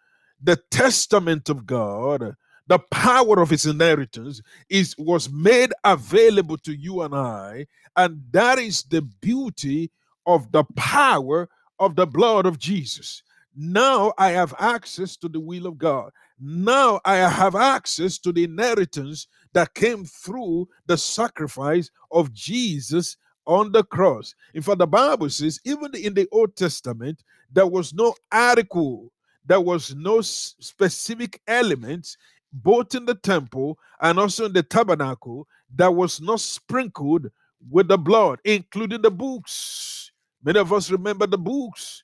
the 0.40 0.56
testament 0.70 1.48
of 1.48 1.66
God, 1.66 2.36
the 2.68 2.78
power 2.92 3.42
of 3.42 3.50
his 3.50 3.66
inheritance 3.66 4.40
is 4.70 4.94
was 4.96 5.28
made 5.28 5.72
available 5.82 6.56
to 6.58 6.72
you 6.72 7.02
and 7.02 7.12
I, 7.12 7.66
and 7.96 8.22
that 8.30 8.60
is 8.60 8.84
the 8.84 9.02
beauty 9.02 9.90
of 10.24 10.52
the 10.52 10.62
power 10.76 11.48
of 11.80 11.96
the 11.96 12.06
blood 12.06 12.46
of 12.46 12.60
Jesus. 12.60 13.24
Now 13.54 14.12
I 14.18 14.30
have 14.30 14.54
access 14.58 15.16
to 15.18 15.28
the 15.28 15.40
will 15.40 15.66
of 15.66 15.78
God. 15.78 16.10
Now 16.40 17.00
I 17.04 17.16
have 17.16 17.54
access 17.54 18.18
to 18.20 18.32
the 18.32 18.44
inheritance 18.44 19.26
that 19.52 19.74
came 19.74 20.04
through 20.04 20.68
the 20.86 20.96
sacrifice 20.96 21.90
of 22.10 22.32
Jesus 22.32 23.16
on 23.46 23.72
the 23.72 23.84
cross. 23.84 24.34
In 24.54 24.62
fact, 24.62 24.78
the 24.78 24.86
Bible 24.86 25.28
says, 25.28 25.60
even 25.64 25.94
in 25.94 26.14
the 26.14 26.28
Old 26.32 26.56
Testament, 26.56 27.22
there 27.52 27.66
was 27.66 27.92
no 27.92 28.14
article, 28.30 29.12
there 29.44 29.60
was 29.60 29.94
no 29.94 30.20
specific 30.22 31.40
elements, 31.46 32.16
both 32.52 32.94
in 32.94 33.04
the 33.04 33.16
temple 33.16 33.78
and 34.00 34.18
also 34.18 34.46
in 34.46 34.52
the 34.52 34.62
tabernacle, 34.62 35.46
that 35.74 35.92
was 35.94 36.20
not 36.20 36.40
sprinkled 36.40 37.30
with 37.70 37.88
the 37.88 37.98
blood, 37.98 38.38
including 38.44 39.02
the 39.02 39.10
books. 39.10 40.10
Many 40.42 40.58
of 40.58 40.72
us 40.72 40.90
remember 40.90 41.26
the 41.26 41.38
books 41.38 42.02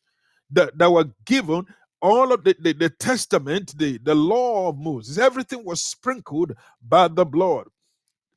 that, 0.51 0.77
that 0.79 0.91
were 0.91 1.11
given 1.27 1.67
all 2.01 2.33
of 2.33 2.45
the, 2.45 2.57
the, 2.61 2.73
the, 2.75 2.91
testament 2.91 3.77
the, 3.79 3.99
the 4.05 4.15
law 4.15 4.69
of 4.69 4.79
moses. 4.79 5.19
Everything 5.19 5.65
was 5.65 5.83
sprinkled 5.83 6.55
by 6.89 7.09
the 7.09 7.25
blood 7.25 7.67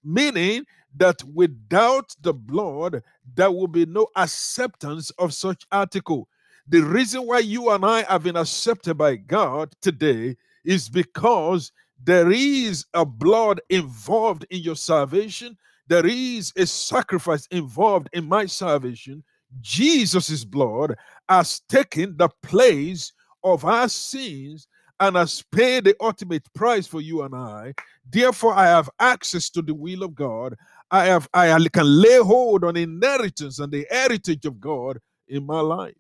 meaning 0.04 0.66
that 0.98 1.24
without 1.26 2.16
the 2.22 2.34
blood 2.34 3.04
there 3.36 3.52
will 3.52 3.68
be 3.68 3.86
no 3.86 4.08
acceptance 4.16 5.10
of 5.12 5.34
such 5.34 5.66
article. 5.72 6.28
The 6.68 6.82
reason 6.82 7.26
why 7.28 7.40
you 7.40 7.70
and 7.72 7.86
i 7.86 8.04
have 8.04 8.24
been 8.24 8.38
accepted 8.38 8.96
by 8.96 9.16
god 9.16 9.74
today 9.82 10.36
is 10.66 10.90
because 10.90 11.72
there 12.04 12.32
is 12.32 12.86
a 12.94 13.06
blood 13.06 13.62
involved 13.70 14.46
in 14.50 14.62
your 14.62 14.76
salvation. 14.76 15.58
There 15.88 16.06
is 16.06 16.52
a 16.58 16.66
sacrifice 16.66 17.48
involved 17.52 18.10
in 18.14 18.26
my 18.28 18.46
salvation 18.48 19.24
Jesus' 19.60 20.46
blood 20.46 20.96
has 21.28 21.62
taken 21.68 22.16
the 22.18 22.30
place 22.42 23.12
of 23.44 23.66
our 23.66 23.90
sins 23.90 24.68
and 25.00 25.16
has 25.16 25.44
paid 25.52 25.84
the 25.84 25.96
ultimate 26.00 26.44
price 26.54 26.86
for 26.86 27.02
you 27.02 27.24
and 27.24 27.36
I. 27.36 27.74
Therefore, 28.10 28.54
I 28.54 28.68
have 28.68 28.90
access 29.00 29.50
to 29.52 29.62
the 29.62 29.74
will 29.74 30.04
of 30.04 30.16
God. 30.16 30.56
I 30.92 31.06
have 31.06 31.28
I 31.34 31.58
can 31.74 32.02
lay 32.02 32.20
hold 32.20 32.64
on 32.64 32.78
inheritance 32.78 33.60
and 33.60 33.72
the 33.72 33.86
heritage 33.90 34.46
of 34.46 34.60
God 34.60 35.00
in 35.28 35.46
my 35.46 35.60
life. 35.60 35.96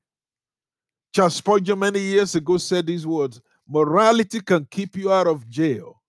Charles 1.14 1.36
Spurgeon 1.36 1.80
many 1.80 2.00
years 2.00 2.36
ago 2.36 2.58
said 2.58 2.86
these 2.86 3.08
words: 3.08 3.42
"Morality 3.68 4.40
can 4.42 4.66
keep 4.70 4.96
you 4.96 5.12
out 5.12 5.28
of 5.28 5.50
jail. 5.50 6.02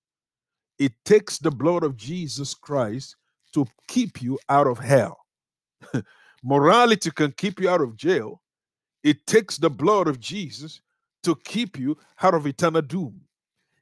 It 0.78 0.92
takes 1.04 1.38
the 1.38 1.50
blood 1.50 1.84
of 1.84 1.96
Jesus 1.96 2.54
Christ 2.54 3.16
to 3.54 3.66
keep 3.88 4.20
you 4.20 4.38
out 4.49 4.66
of 4.66 4.78
hell." 4.78 5.18
Morality 6.42 7.11
can 7.11 7.32
keep 7.32 7.61
you 7.61 7.68
out 7.68 7.80
of 7.80 7.96
jail. 7.96 8.42
It 9.02 9.26
takes 9.26 9.58
the 9.58 9.70
blood 9.70 10.08
of 10.08 10.20
Jesus 10.20 10.80
to 11.22 11.37
keep 11.44 11.78
you 11.78 11.96
out 12.22 12.34
of 12.34 12.46
eternal 12.46 12.82
doom. 12.82 13.20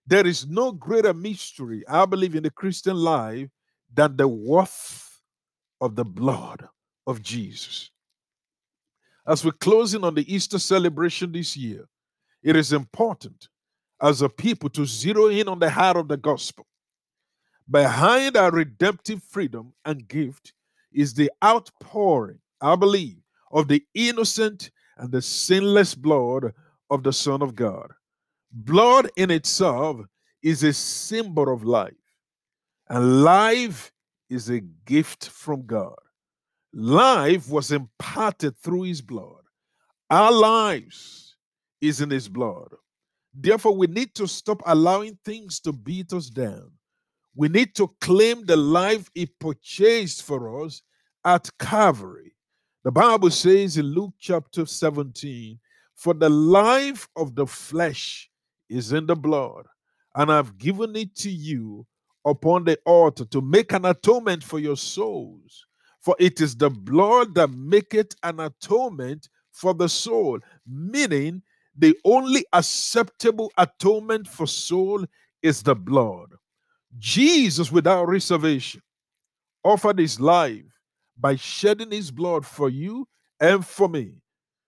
There 0.07 0.27
is 0.27 0.47
no 0.47 0.73
greater 0.73 1.15
mystery, 1.15 1.85
I 1.89 2.05
believe, 2.05 2.35
in 2.35 2.43
the 2.43 2.51
Christian 2.51 2.97
life 2.97 3.49
than 3.95 4.17
the 4.17 4.29
worth 4.29 5.21
of 5.81 5.95
the 5.95 6.05
blood 6.05 6.67
of 7.07 7.23
Jesus. 7.23 7.91
As 9.27 9.45
we're 9.45 9.53
closing 9.53 10.05
on 10.05 10.15
the 10.15 10.33
Easter 10.33 10.59
celebration 10.59 11.33
this 11.33 11.57
year, 11.57 11.89
it 12.43 12.57
is 12.57 12.73
important 12.73 13.49
as 14.03 14.23
a 14.23 14.29
people 14.29 14.69
to 14.71 14.87
zero 14.87 15.27
in 15.27 15.49
on 15.49 15.59
the 15.59 15.71
heart 15.71 15.97
of 15.97 16.09
the 16.09 16.17
gospel. 16.17 16.67
Behind 17.71 18.37
our 18.37 18.51
redemptive 18.51 19.23
freedom 19.23 19.73
and 19.85 20.09
gift 20.09 20.55
is 20.93 21.15
the 21.15 21.31
outpouring, 21.45 22.41
I 22.61 22.77
believe, 22.77 23.19
of 23.51 23.69
the 23.69 23.85
innocent 23.95 24.71
and 24.97 25.11
the 25.11 25.23
sinless 25.23 25.95
blood 25.95 26.53
of 26.91 27.03
the 27.03 27.13
Son 27.13 27.43
of 27.43 27.55
God. 27.55 27.91
Blood 28.53 29.11
in 29.17 29.31
itself 29.31 30.01
is 30.43 30.63
a 30.63 30.73
symbol 30.73 31.53
of 31.53 31.65
life, 31.65 31.93
and 32.89 33.23
life 33.23 33.93
is 34.29 34.49
a 34.49 34.61
gift 34.61 35.29
from 35.29 35.67
God. 35.67 35.99
Life 36.73 37.49
was 37.49 37.73
imparted 37.73 38.57
through 38.59 38.83
his 38.83 39.01
blood. 39.01 39.43
Our 40.09 40.33
lives 40.33 41.37
is 41.81 42.01
in 42.01 42.11
his 42.11 42.29
blood. 42.29 42.69
Therefore, 43.33 43.77
we 43.77 43.87
need 43.87 44.15
to 44.17 44.27
stop 44.27 44.63
allowing 44.67 45.19
things 45.25 45.61
to 45.61 45.73
beat 45.73 46.13
us 46.13 46.29
down. 46.29 46.73
We 47.35 47.49
need 47.49 47.75
to 47.77 47.95
claim 48.01 48.45
the 48.45 48.57
life 48.57 49.09
he 49.15 49.27
purchased 49.27 50.25
for 50.25 50.65
us 50.65 50.83
at 51.25 51.49
Calvary. 51.59 52.35
The 52.83 52.91
Bible 52.91 53.31
says 53.31 53.77
in 53.77 53.87
Luke 53.87 54.15
chapter 54.19 54.65
17, 54.65 55.59
For 55.97 56.15
the 56.15 56.31
life 56.31 57.07
of 57.15 57.35
the 57.35 57.47
flesh 57.47 58.31
is 58.71 58.93
in 58.93 59.05
the 59.05 59.15
blood, 59.15 59.67
and 60.15 60.33
I've 60.33 60.57
given 60.57 60.97
it 60.97 61.15
to 61.17 61.31
you 61.31 61.87
upon 62.25 62.65
the 62.65 62.79
altar 62.87 63.27
to 63.27 63.43
make 63.43 63.73
an 63.73 63.85
atonement 63.85 64.43
for 64.43 64.59
your 64.59 64.79
souls. 64.79 65.67
For 66.01 66.17
it 66.19 66.41
is 66.41 66.57
the 66.57 66.71
blood 66.71 67.35
that 67.35 67.51
maketh 67.51 68.15
an 68.23 68.41
atonement 68.41 69.29
for 69.53 69.75
the 69.75 69.89
soul, 69.89 70.39
meaning 70.67 71.43
the 71.77 71.95
only 72.07 72.47
acceptable 72.55 73.53
atonement 73.59 74.27
for 74.27 74.47
soul 74.47 75.05
is 75.43 75.63
the 75.63 75.75
blood. 75.75 76.31
Jesus, 76.99 77.71
without 77.71 78.09
reservation, 78.09 78.81
offered 79.63 79.99
his 79.99 80.19
life 80.19 80.70
by 81.21 81.37
shedding 81.37 81.91
his 81.91 82.11
blood 82.11 82.47
for 82.47 82.69
you 82.69 83.07
and 83.41 83.65
for 83.65 83.89
me. 83.89 84.13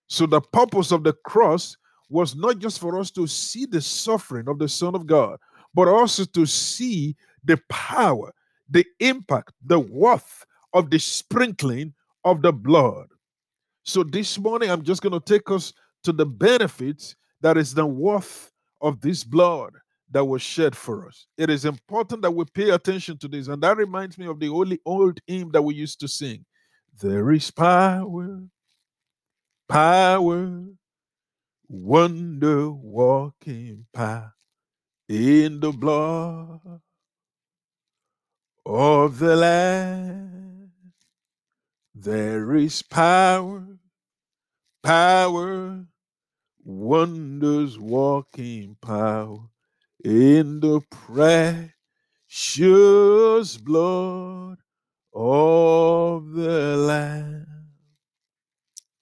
So, 0.07 0.25
the 0.25 0.41
purpose 0.41 0.91
of 0.91 1.03
the 1.03 1.13
cross 1.25 1.77
was 2.09 2.35
not 2.35 2.59
just 2.59 2.79
for 2.79 2.99
us 2.99 3.09
to 3.11 3.25
see 3.25 3.65
the 3.65 3.81
suffering 3.81 4.47
of 4.47 4.59
the 4.59 4.69
Son 4.69 4.95
of 4.95 5.07
God, 5.07 5.39
but 5.73 5.87
also 5.87 6.25
to 6.25 6.45
see 6.45 7.15
the 7.43 7.59
power, 7.69 8.31
the 8.69 8.85
impact, 8.99 9.53
the 9.65 9.79
worth 9.79 10.45
of 10.73 10.89
the 10.89 10.99
sprinkling 10.99 11.93
of 12.23 12.41
the 12.41 12.53
blood. 12.53 13.07
So, 13.83 14.03
this 14.03 14.37
morning, 14.37 14.69
I'm 14.69 14.83
just 14.83 15.01
going 15.01 15.19
to 15.19 15.33
take 15.33 15.49
us 15.49 15.73
to 16.03 16.11
the 16.11 16.25
benefits 16.25 17.15
that 17.41 17.57
is 17.57 17.73
the 17.73 17.85
worth 17.85 18.51
of 18.81 19.01
this 19.01 19.23
blood 19.23 19.73
that 20.11 20.25
was 20.25 20.41
shed 20.41 20.75
for 20.75 21.07
us. 21.07 21.25
It 21.37 21.49
is 21.49 21.65
important 21.65 22.21
that 22.21 22.31
we 22.31 22.45
pay 22.53 22.69
attention 22.69 23.17
to 23.19 23.27
this. 23.27 23.47
And 23.47 23.61
that 23.63 23.77
reminds 23.77 24.17
me 24.17 24.27
of 24.27 24.39
the 24.39 24.49
only 24.49 24.79
old 24.85 25.19
hymn 25.27 25.51
that 25.51 25.61
we 25.61 25.75
used 25.75 25.99
to 26.01 26.07
sing. 26.07 26.45
There 27.01 27.31
is 27.31 27.49
power, 27.49 28.43
power, 29.67 30.65
wonder 31.67 32.71
walking 32.71 33.85
power 33.93 34.33
in 35.09 35.59
the 35.59 35.71
blood 35.71 36.81
of 38.65 39.19
the 39.19 39.35
Lamb. 39.35 40.71
There 41.95 42.55
is 42.55 42.81
power, 42.83 43.65
power, 44.83 45.85
wonders 46.63 47.79
walking 47.79 48.77
power 48.81 49.49
in 50.03 50.59
the 50.59 50.81
precious 50.89 51.71
blood 53.57 54.57
of 55.13 56.31
the 56.31 56.77
Lamb. 56.77 57.45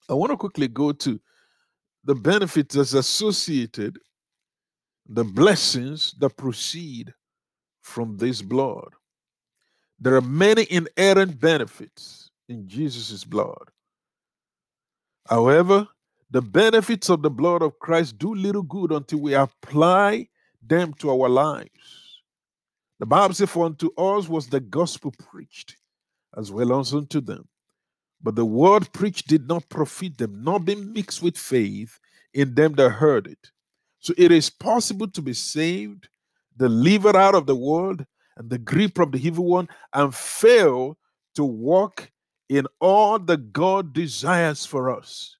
I 0.08 0.14
want 0.14 0.30
to 0.30 0.36
quickly 0.36 0.68
go 0.68 0.92
to 0.92 1.20
the 2.04 2.14
benefits 2.14 2.74
that's 2.74 2.92
associated, 2.92 3.98
the 5.08 5.24
blessings 5.24 6.14
that 6.18 6.36
proceed 6.36 7.14
from 7.80 8.16
this 8.16 8.42
blood. 8.42 8.90
There 9.98 10.14
are 10.16 10.20
many 10.20 10.66
inherent 10.70 11.40
benefits 11.40 12.30
in 12.48 12.68
Jesus' 12.68 13.24
blood. 13.24 13.70
However, 15.28 15.88
the 16.30 16.42
benefits 16.42 17.08
of 17.08 17.22
the 17.22 17.30
blood 17.30 17.62
of 17.62 17.78
Christ 17.78 18.18
do 18.18 18.34
little 18.34 18.62
good 18.62 18.90
until 18.92 19.20
we 19.20 19.34
apply 19.34 20.28
them 20.62 20.94
to 20.94 21.10
our 21.10 21.28
lives. 21.28 22.22
The 22.98 23.06
Bible 23.06 23.34
says, 23.34 23.50
For 23.50 23.66
unto 23.66 23.90
us 23.96 24.28
was 24.28 24.46
the 24.46 24.60
gospel 24.60 25.12
preached, 25.18 25.76
as 26.36 26.52
well 26.52 26.78
as 26.78 26.94
unto 26.94 27.20
them. 27.20 27.48
But 28.22 28.36
the 28.36 28.44
word 28.44 28.92
preached 28.92 29.26
did 29.26 29.48
not 29.48 29.68
profit 29.68 30.18
them, 30.18 30.44
nor 30.44 30.60
be 30.60 30.76
mixed 30.76 31.22
with 31.22 31.36
faith 31.36 31.98
in 32.32 32.54
them 32.54 32.74
that 32.74 32.90
heard 32.90 33.26
it. 33.26 33.50
So 33.98 34.14
it 34.16 34.30
is 34.30 34.50
possible 34.50 35.08
to 35.08 35.22
be 35.22 35.34
saved, 35.34 36.08
delivered 36.56 37.16
out 37.16 37.34
of 37.34 37.46
the 37.46 37.56
world 37.56 38.04
and 38.36 38.48
the 38.48 38.58
grip 38.58 38.98
of 38.98 39.12
the 39.12 39.24
evil 39.24 39.46
one, 39.46 39.68
and 39.92 40.14
fail 40.14 40.96
to 41.34 41.44
walk 41.44 42.10
in 42.48 42.66
all 42.80 43.18
that 43.18 43.52
God 43.52 43.92
desires 43.92 44.64
for 44.64 44.96
us. 44.96 45.36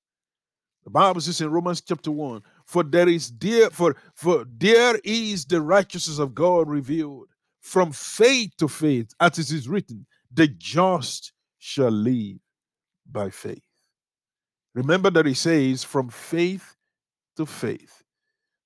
The 0.85 0.91
Bible 0.91 1.21
says 1.21 1.41
in 1.41 1.51
Romans 1.51 1.81
chapter 1.81 2.11
1 2.11 2.43
for 2.73 2.83
there 2.83 3.09
is 3.09 3.31
dear 3.31 3.69
for 3.69 3.95
for 4.15 4.47
there 4.57 4.99
is 5.05 5.45
the 5.45 5.61
righteousness 5.61 6.19
of 6.19 6.35
God 6.35 6.71
revealed 6.71 7.29
from 7.61 7.93
faith 7.93 8.53
to 8.57 8.67
faith, 8.67 9.13
as 9.21 9.39
it 9.39 9.51
is 9.53 9.69
written, 9.69 10.07
the 10.33 10.49
just 10.49 11.33
shall 11.59 11.91
live 11.91 12.39
by 13.11 13.29
faith. 13.29 13.63
Remember 14.75 15.11
that 15.11 15.27
he 15.27 15.35
says, 15.35 15.85
from 15.85 16.09
faith 16.09 16.75
to 17.37 17.45
faith. 17.45 18.03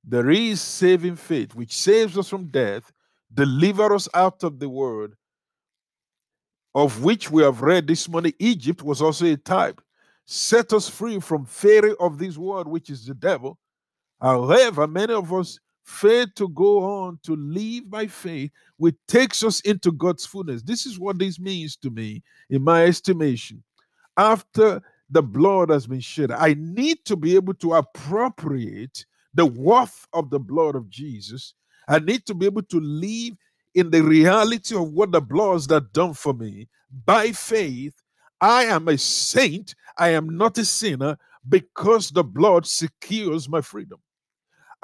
There 0.04 0.30
is 0.30 0.60
saving 0.60 1.16
faith, 1.16 1.56
which 1.56 1.76
saves 1.76 2.16
us 2.16 2.28
from 2.28 2.46
death, 2.46 2.92
deliver 3.34 3.92
us 3.92 4.08
out 4.14 4.44
of 4.44 4.60
the 4.60 4.68
world, 4.68 5.14
of 6.76 7.02
which 7.02 7.28
we 7.28 7.42
have 7.42 7.60
read 7.60 7.88
this 7.88 8.08
morning. 8.08 8.34
Egypt 8.38 8.82
was 8.84 9.02
also 9.02 9.26
a 9.26 9.36
type. 9.36 9.80
Set 10.26 10.72
us 10.72 10.88
free 10.88 11.18
from 11.18 11.44
Pharaoh 11.44 11.96
of 11.98 12.18
this 12.18 12.38
world, 12.38 12.68
which 12.68 12.88
is 12.88 13.04
the 13.04 13.14
devil, 13.14 13.58
However, 14.20 14.86
many 14.86 15.14
of 15.14 15.32
us 15.32 15.58
fail 15.84 16.26
to 16.36 16.48
go 16.48 16.82
on 16.84 17.18
to 17.22 17.36
live 17.36 17.88
by 17.90 18.06
faith, 18.06 18.50
which 18.76 18.96
takes 19.06 19.44
us 19.44 19.60
into 19.60 19.92
God's 19.92 20.26
fullness. 20.26 20.62
This 20.62 20.86
is 20.86 20.98
what 20.98 21.18
this 21.18 21.38
means 21.38 21.76
to 21.76 21.90
me, 21.90 22.22
in 22.50 22.62
my 22.62 22.84
estimation. 22.84 23.62
After 24.16 24.82
the 25.10 25.22
blood 25.22 25.70
has 25.70 25.86
been 25.86 26.00
shed, 26.00 26.32
I 26.32 26.56
need 26.58 27.04
to 27.04 27.16
be 27.16 27.36
able 27.36 27.54
to 27.54 27.74
appropriate 27.74 29.04
the 29.34 29.46
worth 29.46 30.06
of 30.12 30.30
the 30.30 30.40
blood 30.40 30.74
of 30.74 30.90
Jesus. 30.90 31.54
I 31.88 32.00
need 32.00 32.26
to 32.26 32.34
be 32.34 32.46
able 32.46 32.62
to 32.62 32.80
live 32.80 33.34
in 33.74 33.90
the 33.90 34.02
reality 34.02 34.74
of 34.74 34.90
what 34.92 35.12
the 35.12 35.20
blood 35.20 35.52
has 35.54 35.66
done 35.92 36.14
for 36.14 36.32
me. 36.34 36.68
By 37.04 37.32
faith, 37.32 37.94
I 38.40 38.64
am 38.64 38.88
a 38.88 38.98
saint. 38.98 39.74
I 39.98 40.08
am 40.10 40.36
not 40.36 40.58
a 40.58 40.64
sinner 40.64 41.18
because 41.48 42.10
the 42.10 42.24
blood 42.24 42.66
secures 42.66 43.48
my 43.48 43.60
freedom. 43.60 43.98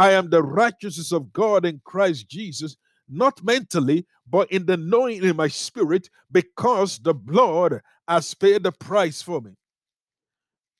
I 0.02 0.12
am 0.12 0.30
the 0.30 0.42
righteousness 0.42 1.12
of 1.12 1.32
God 1.32 1.64
in 1.64 1.80
Christ 1.84 2.28
Jesus, 2.28 2.76
not 3.08 3.44
mentally, 3.44 4.06
but 4.28 4.50
in 4.50 4.66
the 4.66 4.76
knowing 4.76 5.22
in 5.22 5.36
my 5.36 5.48
spirit, 5.48 6.10
because 6.32 6.98
the 6.98 7.14
blood 7.14 7.80
has 8.08 8.34
paid 8.34 8.64
the 8.64 8.72
price 8.72 9.22
for 9.22 9.40
me. 9.40 9.52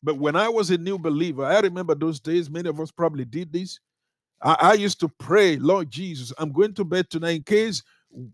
But 0.02 0.18
when 0.18 0.35
I 0.37 0.48
was 0.48 0.70
a 0.70 0.78
new 0.78 0.98
believer, 0.98 1.44
I 1.44 1.61
remember 1.61 1.94
those 1.94 2.20
days, 2.20 2.50
many 2.50 2.68
of 2.68 2.80
us 2.80 2.90
probably 2.90 3.24
did 3.24 3.52
this. 3.52 3.78
I, 4.42 4.56
I 4.61 4.74
used 4.74 5.00
to 5.00 5.08
pray, 5.20 5.56
Lord 5.56 5.90
Jesus, 5.90 6.32
I'm 6.38 6.52
going 6.52 6.74
to 6.74 6.85
bed 6.85 7.08
tonight 7.08 7.37
in 7.37 7.44
case 7.44 7.82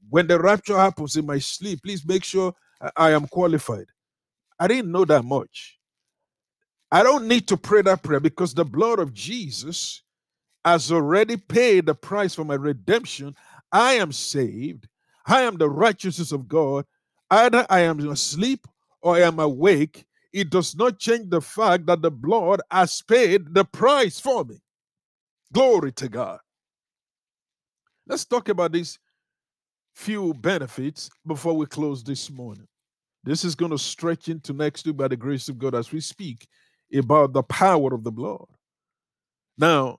when 0.08 0.26
the 0.26 0.40
rapture 0.40 0.78
happens 0.78 1.16
in 1.16 1.26
my 1.26 1.38
sleep, 1.38 1.80
please 1.84 2.06
make 2.06 2.24
sure 2.24 2.54
I, 2.80 2.90
I 2.96 3.10
am 3.12 3.28
qualified. 3.28 3.88
I 4.58 4.68
didn't 4.68 4.92
know 4.92 5.04
that 5.06 5.24
much. 5.24 5.78
I 6.90 7.02
don't 7.02 7.28
need 7.28 7.48
to 7.48 7.58
pray 7.58 7.82
that 7.82 8.02
prayer 8.02 8.20
because 8.20 8.54
the 8.54 8.64
blood 8.64 9.00
of 9.00 9.12
Jesus 9.14 10.02
has 10.64 10.90
already 10.92 11.36
paid 11.36 11.86
the 11.86 11.94
price 11.94 12.34
for 12.34 12.44
my 12.44 12.54
redemption. 12.54 13.34
I 13.72 13.94
am 13.94 14.12
saved. 14.12 14.88
I 15.26 15.42
am 15.42 15.56
the 15.56 15.68
righteousness 15.68 16.32
of 16.32 16.48
God. 16.48 16.84
Either 17.30 17.66
I 17.68 17.80
am 17.80 18.00
asleep 18.08 18.66
or 19.02 19.16
I 19.16 19.20
am 19.20 19.38
awake. 19.38 20.06
It 20.32 20.50
does 20.50 20.76
not 20.76 20.98
change 20.98 21.30
the 21.30 21.40
fact 21.40 21.86
that 21.86 22.02
the 22.02 22.10
blood 22.10 22.60
has 22.70 23.02
paid 23.02 23.54
the 23.54 23.64
price 23.64 24.20
for 24.20 24.44
me. 24.44 24.58
Glory 25.52 25.92
to 25.92 26.08
God. 26.08 26.40
Let's 28.06 28.24
talk 28.24 28.48
about 28.48 28.72
these 28.72 28.98
few 29.94 30.32
benefits 30.34 31.10
before 31.26 31.54
we 31.54 31.66
close 31.66 32.04
this 32.04 32.30
morning. 32.30 32.66
This 33.24 33.44
is 33.44 33.54
going 33.54 33.72
to 33.72 33.78
stretch 33.78 34.28
into 34.28 34.52
next 34.52 34.86
week 34.86 34.96
by 34.96 35.08
the 35.08 35.16
grace 35.16 35.48
of 35.48 35.58
God 35.58 35.74
as 35.74 35.92
we 35.92 36.00
speak 36.00 36.46
about 36.94 37.32
the 37.32 37.42
power 37.42 37.92
of 37.92 38.04
the 38.04 38.12
blood. 38.12 38.46
Now, 39.58 39.98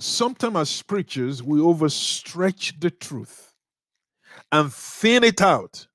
sometimes 0.00 0.56
as 0.56 0.82
preachers, 0.82 1.42
we 1.42 1.58
overstretch 1.60 2.80
the 2.80 2.90
truth. 2.90 3.48
and 4.52 4.72
thin 4.72 5.24
it 5.24 5.40
out, 5.42 5.86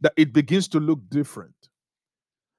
that 0.00 0.12
it 0.16 0.32
begins 0.32 0.68
to 0.68 0.80
look 0.80 1.00
different. 1.10 1.54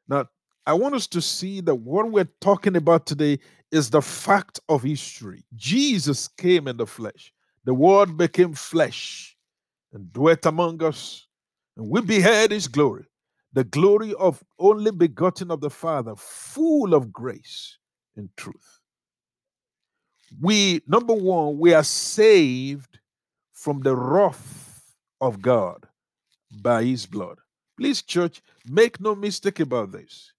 Now, 0.07 0.27
I 0.65 0.73
want 0.73 0.95
us 0.95 1.07
to 1.07 1.21
see 1.21 1.61
that 1.61 1.75
what 1.75 2.11
we're 2.11 2.29
talking 2.41 2.75
about 2.75 3.05
today 3.07 3.39
is 3.71 3.89
the 3.89 4.01
fact 4.01 4.59
of 4.69 4.83
history. 4.83 5.45
Jesus 5.55 6.27
came 6.27 6.67
in 6.67 6.77
the 6.77 6.87
flesh, 6.87 7.33
the 7.65 7.73
word 7.73 8.17
became 8.17 8.53
flesh 8.53 9.37
and 9.93 10.11
dwelt 10.13 10.45
among 10.45 10.83
us, 10.83 11.27
and 11.77 11.89
we 11.89 12.01
beheld 12.01 12.51
his 12.51 12.67
glory, 12.67 13.05
the 13.53 13.65
glory 13.65 14.13
of 14.15 14.43
only 14.59 14.91
begotten 14.91 15.51
of 15.51 15.61
the 15.61 15.69
Father, 15.71 16.15
full 16.17 16.93
of 16.93 17.13
grace 17.13 17.77
and 18.17 18.29
truth. 18.37 18.78
We, 20.41 20.81
number 20.87 21.13
one, 21.13 21.57
we 21.57 21.73
are 21.73 21.83
saved 21.83 22.99
from 23.53 23.81
the 23.81 23.95
wrath 23.95 24.93
of 25.21 25.41
God 25.41 25.85
by 26.61 26.83
his 26.83 27.05
blood. 27.05 27.37
Please, 27.77 28.01
church, 28.01 28.41
make 28.67 28.99
no 28.99 29.15
mistake 29.15 29.59
about 29.59 29.91
this. 29.91 30.33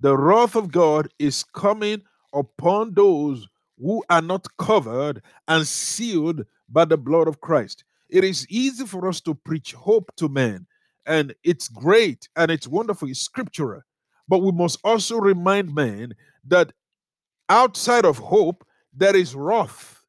The 0.00 0.16
wrath 0.16 0.56
of 0.56 0.70
God 0.70 1.08
is 1.18 1.44
coming 1.44 2.02
upon 2.32 2.94
those 2.94 3.46
who 3.78 4.04
are 4.10 4.22
not 4.22 4.46
covered 4.58 5.22
and 5.48 5.66
sealed 5.66 6.44
by 6.68 6.84
the 6.84 6.96
blood 6.96 7.28
of 7.28 7.40
Christ. 7.40 7.84
It 8.08 8.24
is 8.24 8.46
easy 8.48 8.86
for 8.86 9.08
us 9.08 9.20
to 9.22 9.34
preach 9.34 9.72
hope 9.72 10.12
to 10.16 10.28
men, 10.28 10.66
and 11.06 11.34
it's 11.44 11.68
great 11.68 12.28
and 12.36 12.50
it's 12.50 12.68
wonderful, 12.68 13.08
it's 13.08 13.20
scriptural. 13.20 13.82
But 14.28 14.38
we 14.38 14.52
must 14.52 14.78
also 14.84 15.18
remind 15.18 15.74
men 15.74 16.14
that 16.46 16.72
outside 17.48 18.04
of 18.04 18.18
hope, 18.18 18.66
there 18.92 19.16
is 19.16 19.34
wrath. 19.34 20.04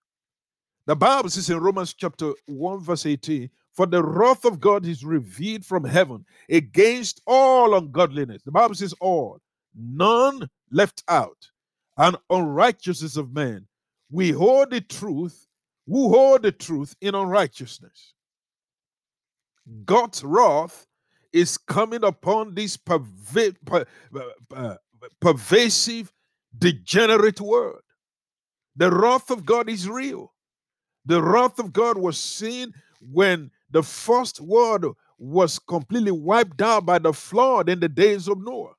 The 0.85 0.95
Bible 0.95 1.29
says 1.29 1.49
in 1.49 1.59
Romans 1.59 1.93
chapter 1.93 2.33
1, 2.47 2.81
verse 2.81 3.05
18, 3.05 3.49
for 3.73 3.85
the 3.85 4.03
wrath 4.03 4.45
of 4.45 4.59
God 4.59 4.85
is 4.85 5.03
revealed 5.03 5.65
from 5.65 5.83
heaven 5.83 6.25
against 6.49 7.21
all 7.25 7.75
ungodliness. 7.75 8.43
The 8.43 8.51
Bible 8.51 8.75
says 8.75 8.93
all, 8.99 9.39
none 9.75 10.49
left 10.71 11.03
out, 11.07 11.49
and 11.97 12.17
unrighteousness 12.29 13.17
of 13.17 13.33
men. 13.33 13.65
We 14.11 14.31
hold 14.31 14.71
the 14.71 14.81
truth, 14.81 15.47
who 15.87 16.09
hold 16.09 16.43
the 16.43 16.51
truth 16.51 16.95
in 17.01 17.15
unrighteousness. 17.15 18.13
God's 19.85 20.23
wrath 20.23 20.85
is 21.31 21.57
coming 21.57 22.03
upon 22.03 22.53
this 22.53 22.77
perva- 22.77 23.55
per- 23.65 23.85
uh, 24.55 24.75
pervasive, 25.19 26.11
degenerate 26.57 27.41
world. 27.41 27.82
The 28.75 28.91
wrath 28.91 29.29
of 29.29 29.45
God 29.45 29.69
is 29.69 29.87
real. 29.87 30.33
The 31.05 31.21
wrath 31.21 31.59
of 31.59 31.73
God 31.73 31.97
was 31.97 32.19
seen 32.19 32.73
when 33.01 33.51
the 33.71 33.83
first 33.83 34.39
world 34.41 34.95
was 35.17 35.59
completely 35.59 36.11
wiped 36.11 36.61
out 36.61 36.85
by 36.85 36.99
the 36.99 37.13
flood 37.13 37.69
in 37.69 37.79
the 37.79 37.89
days 37.89 38.27
of 38.27 38.41
Noah. 38.41 38.73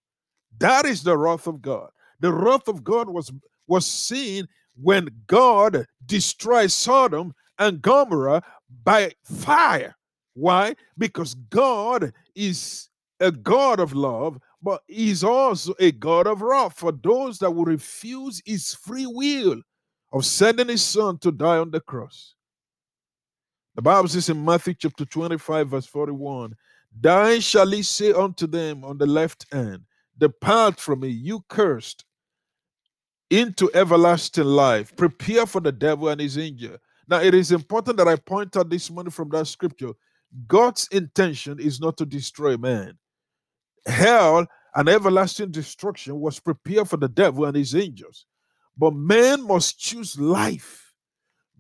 That 0.59 0.85
is 0.87 1.02
the 1.02 1.16
wrath 1.16 1.46
of 1.46 1.62
God. 1.62 1.90
The 2.20 2.33
wrath 2.33 2.68
of 2.68 2.83
God 2.85 3.09
was 3.09 3.30
was 3.66 3.87
seen 3.87 4.46
when 4.80 5.09
God 5.26 5.87
destroyed 6.04 6.70
Sodom 6.70 7.35
and 7.59 7.80
Gomorrah 7.80 8.42
by 8.85 9.12
fire. 9.24 9.96
Why? 10.35 10.74
Because 10.98 11.35
God 11.35 12.12
is 12.35 12.88
a 13.20 13.30
God 13.30 13.80
of 13.80 13.92
love, 13.94 14.38
but 14.62 14.83
He's 14.88 15.22
also 15.24 15.74
a 15.78 15.92
God 15.92 16.26
of 16.26 16.42
wrath 16.42 16.74
for 16.78 16.92
those 16.92 17.38
that 17.38 17.50
will 17.50 17.64
refuse 17.64 18.42
His 18.44 18.74
free 18.74 19.07
will 19.07 19.62
of 20.14 20.24
sending 20.24 20.68
His 20.68 20.83
Son 20.83 21.18
to 21.18 21.33
die 21.33 21.59
on 21.59 21.72
the 21.72 21.81
cross. 21.81 22.37
The 23.74 23.83
Bible 23.83 24.09
says 24.09 24.29
in 24.29 24.42
Matthew 24.42 24.74
chapter 24.74 25.05
25, 25.05 25.68
verse 25.68 25.87
41, 25.87 26.55
Then 26.98 27.40
shall 27.40 27.68
he 27.68 27.83
say 27.83 28.12
unto 28.12 28.46
them 28.46 28.85
on 28.85 28.96
the 28.96 29.07
left 29.07 29.46
hand, 29.53 29.83
Depart 30.16 30.79
from 30.79 31.00
me, 31.00 31.09
you 31.09 31.44
cursed, 31.48 32.05
into 33.29 33.68
everlasting 33.74 34.44
life. 34.44 34.94
Prepare 34.94 35.46
for 35.46 35.61
the 35.61 35.72
devil 35.72 36.09
and 36.09 36.20
his 36.20 36.38
angel. 36.38 36.77
Now, 37.09 37.20
it 37.20 37.35
is 37.35 37.50
important 37.50 37.96
that 37.96 38.07
I 38.07 38.14
point 38.14 38.57
out 38.57 38.70
this 38.70 38.88
morning 38.90 39.11
from 39.11 39.29
that 39.31 39.48
scripture 39.48 39.90
God's 40.46 40.88
intention 40.88 41.59
is 41.59 41.81
not 41.81 41.96
to 41.96 42.07
destroy 42.07 42.57
man. 42.57 42.96
Hell 43.87 44.46
and 44.77 44.88
everlasting 44.88 45.50
destruction 45.50 46.20
was 46.20 46.38
prepared 46.38 46.88
for 46.88 46.96
the 46.96 47.09
devil 47.09 47.44
and 47.44 47.57
his 47.57 47.74
angels. 47.74 48.27
But 48.76 48.94
man 48.94 49.46
must 49.46 49.78
choose 49.78 50.18
life 50.18 50.84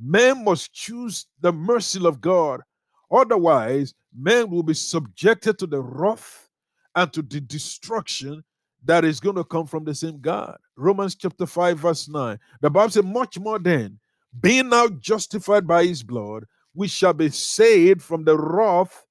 Man 0.00 0.44
must 0.44 0.72
choose 0.72 1.26
the 1.40 1.52
mercy 1.52 2.04
of 2.04 2.20
God. 2.20 2.62
Otherwise, 3.10 3.94
man 4.16 4.50
will 4.50 4.62
be 4.62 4.74
subjected 4.74 5.58
to 5.58 5.66
the 5.66 5.80
wrath 5.80 6.48
and 6.94 7.12
to 7.12 7.22
the 7.22 7.40
destruction 7.40 8.42
that 8.84 9.04
is 9.04 9.20
going 9.20 9.36
to 9.36 9.44
come 9.44 9.66
from 9.66 9.84
the 9.84 9.94
same 9.94 10.20
God. 10.20 10.56
Romans 10.76 11.14
chapter 11.14 11.46
5, 11.46 11.78
verse 11.78 12.08
9. 12.08 12.38
The 12.60 12.70
Bible 12.70 12.90
says, 12.90 13.04
Much 13.04 13.38
more 13.38 13.58
then, 13.58 13.98
being 14.40 14.68
now 14.68 14.88
justified 14.88 15.66
by 15.66 15.84
his 15.86 16.02
blood, 16.02 16.44
we 16.74 16.88
shall 16.88 17.12
be 17.12 17.30
saved 17.30 18.02
from 18.02 18.24
the 18.24 18.36
wrath 18.36 19.06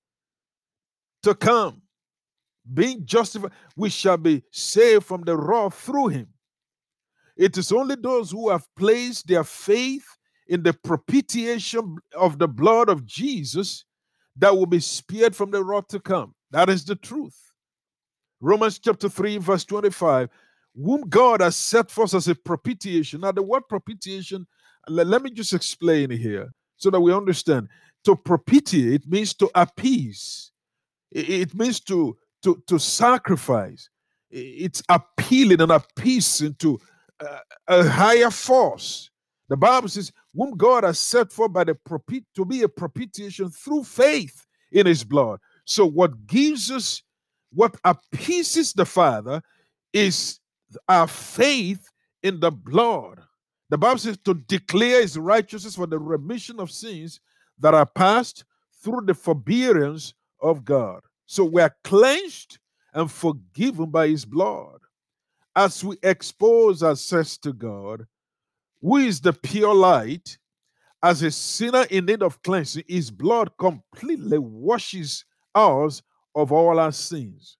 to 1.23 1.33
come. 1.33 1.81
Being 2.73 3.05
justified, 3.05 3.51
we 3.75 3.89
shall 3.89 4.17
be 4.17 4.43
saved 4.51 5.05
from 5.05 5.23
the 5.23 5.37
wrath 5.37 5.75
through 5.75 6.09
him. 6.09 6.27
It 7.35 7.57
is 7.57 7.71
only 7.71 7.95
those 7.95 8.31
who 8.31 8.49
have 8.49 8.67
placed 8.75 9.27
their 9.27 9.43
faith 9.43 10.05
in 10.47 10.63
the 10.63 10.73
propitiation 10.73 11.97
of 12.15 12.37
the 12.37 12.47
blood 12.47 12.89
of 12.89 13.05
Jesus 13.05 13.85
that 14.37 14.55
will 14.55 14.65
be 14.65 14.79
spared 14.79 15.35
from 15.35 15.51
the 15.51 15.63
wrath 15.63 15.87
to 15.89 15.99
come. 15.99 16.35
That 16.51 16.69
is 16.69 16.85
the 16.85 16.95
truth. 16.95 17.35
Romans 18.41 18.77
chapter 18.77 19.09
3, 19.09 19.37
verse 19.37 19.63
25, 19.63 20.29
whom 20.75 21.01
God 21.07 21.41
has 21.41 21.55
set 21.55 21.89
forth 21.89 22.13
as 22.13 22.27
a 22.27 22.35
propitiation. 22.35 23.21
Now, 23.21 23.31
the 23.31 23.41
word 23.41 23.63
propitiation, 23.69 24.45
let 24.87 25.21
me 25.21 25.31
just 25.31 25.53
explain 25.53 26.09
here 26.11 26.51
so 26.75 26.89
that 26.89 26.99
we 26.99 27.13
understand. 27.13 27.69
To 28.05 28.17
propitiate 28.17 29.07
means 29.07 29.33
to 29.35 29.49
appease, 29.55 30.51
it 31.09 31.55
means 31.55 31.79
to, 31.81 32.17
to, 32.41 32.61
to 32.67 32.77
sacrifice. 32.77 33.89
It's 34.29 34.83
appealing 34.89 35.61
and 35.61 35.71
appeasing 35.71 36.55
to 36.55 36.79
a 37.67 37.87
higher 37.87 38.29
force. 38.29 39.09
The 39.49 39.57
Bible 39.57 39.89
says, 39.89 40.11
whom 40.35 40.57
God 40.57 40.83
has 40.83 40.99
set 40.99 41.31
forth 41.31 41.53
by 41.53 41.63
the 41.63 41.75
propit- 41.75 42.25
to 42.35 42.45
be 42.45 42.63
a 42.63 42.69
propitiation 42.69 43.49
through 43.49 43.83
faith 43.83 44.45
in 44.71 44.85
his 44.85 45.03
blood. 45.03 45.39
So, 45.65 45.85
what 45.85 46.25
gives 46.27 46.71
us, 46.71 47.03
what 47.51 47.75
appeases 47.83 48.73
the 48.73 48.85
Father 48.85 49.41
is 49.91 50.39
our 50.87 51.07
faith 51.07 51.89
in 52.23 52.39
the 52.39 52.51
blood. 52.51 53.21
The 53.69 53.77
Bible 53.77 53.99
says 53.99 54.17
to 54.25 54.33
declare 54.33 55.01
his 55.01 55.17
righteousness 55.17 55.75
for 55.75 55.87
the 55.87 55.99
remission 55.99 56.59
of 56.59 56.71
sins 56.71 57.19
that 57.59 57.73
are 57.73 57.85
passed 57.85 58.45
through 58.83 59.01
the 59.05 59.13
forbearance 59.13 60.13
of 60.41 60.65
God. 60.65 61.01
So 61.25 61.45
we 61.45 61.61
are 61.61 61.75
cleansed 61.83 62.59
and 62.93 63.11
forgiven 63.11 63.89
by 63.89 64.09
his 64.09 64.25
blood. 64.25 64.72
As 65.55 65.83
we 65.83 65.97
expose 66.01 66.81
ourselves 66.81 67.37
to 67.39 67.53
God, 67.53 68.05
who 68.81 68.97
is 68.97 69.21
the 69.21 69.33
pure 69.33 69.73
light, 69.73 70.37
as 71.01 71.21
a 71.21 71.31
sinner 71.31 71.85
in 71.89 72.05
need 72.05 72.23
of 72.23 72.41
cleansing, 72.41 72.85
his 72.87 73.11
blood 73.11 73.51
completely 73.57 74.37
washes 74.37 75.25
us 75.53 76.01
of 76.33 76.51
all 76.51 76.79
our 76.79 76.91
sins. 76.91 77.57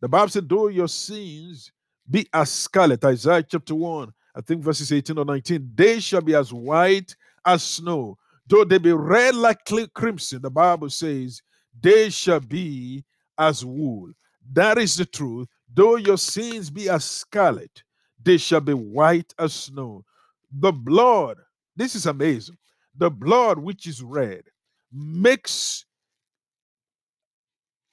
The 0.00 0.08
Bible 0.08 0.28
said, 0.28 0.48
though 0.48 0.68
your 0.68 0.88
sins 0.88 1.72
be 2.10 2.28
as 2.32 2.50
scarlet, 2.50 3.04
Isaiah 3.04 3.42
chapter 3.42 3.74
1, 3.74 4.12
I 4.36 4.40
think 4.40 4.62
verses 4.62 4.92
18 4.92 5.16
or 5.16 5.24
19, 5.24 5.72
they 5.74 6.00
shall 6.00 6.20
be 6.20 6.34
as 6.34 6.52
white 6.52 7.14
as 7.46 7.62
snow. 7.62 8.18
Though 8.46 8.64
they 8.64 8.78
be 8.78 8.92
red 8.92 9.34
like 9.36 9.64
crimson, 9.94 10.42
the 10.42 10.50
Bible 10.50 10.90
says, 10.90 11.40
they 11.80 12.10
shall 12.10 12.40
be 12.40 13.04
as 13.38 13.64
wool. 13.64 14.10
That 14.52 14.78
is 14.78 14.96
the 14.96 15.06
truth. 15.06 15.48
Though 15.74 15.96
your 15.96 16.18
sins 16.18 16.70
be 16.70 16.88
as 16.88 17.04
scarlet, 17.04 17.82
they 18.22 18.36
shall 18.38 18.60
be 18.60 18.74
white 18.74 19.34
as 19.38 19.52
snow. 19.52 20.04
The 20.52 20.72
blood, 20.72 21.38
this 21.76 21.96
is 21.96 22.06
amazing. 22.06 22.58
The 22.96 23.10
blood 23.10 23.58
which 23.58 23.86
is 23.86 24.02
red 24.02 24.44
makes 24.92 25.84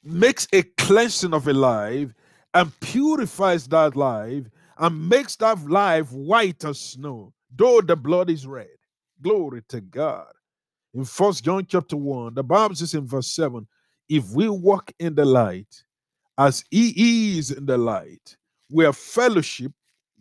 makes 0.04 0.48
a 0.54 0.64
cleansing 0.64 1.34
of 1.34 1.48
a 1.48 1.54
life 1.54 2.14
and 2.54 2.80
purifies 2.80 3.68
that 3.68 3.96
life 3.96 4.46
and 4.78 5.10
makes 5.10 5.36
that 5.38 5.60
life 5.70 6.12
white 6.12 6.64
as 6.66 6.80
snow, 6.80 7.34
though 7.56 7.82
the 7.82 7.96
blood 7.96 8.30
is 8.30 8.48
red. 8.48 8.68
Glory 9.22 9.62
to 9.70 9.82
God. 9.82 10.28
In 10.94 11.06
First 11.06 11.44
John 11.44 11.66
chapter 11.68 11.98
1, 11.98 12.34
the 12.34 12.44
Bible 12.44 12.76
says 12.76 12.94
in 12.94 13.08
verse 13.08 13.28
7 13.28 13.68
if 14.10 14.30
we 14.32 14.50
walk 14.50 14.92
in 15.00 15.16
the 15.16 15.26
light 15.26 15.84
as 16.42 16.64
he 16.72 17.38
is 17.38 17.52
in 17.52 17.68
the 17.68 17.78
light, 17.78 18.36
we 18.72 18.84
have 18.84 18.98
fellowship 18.98 19.72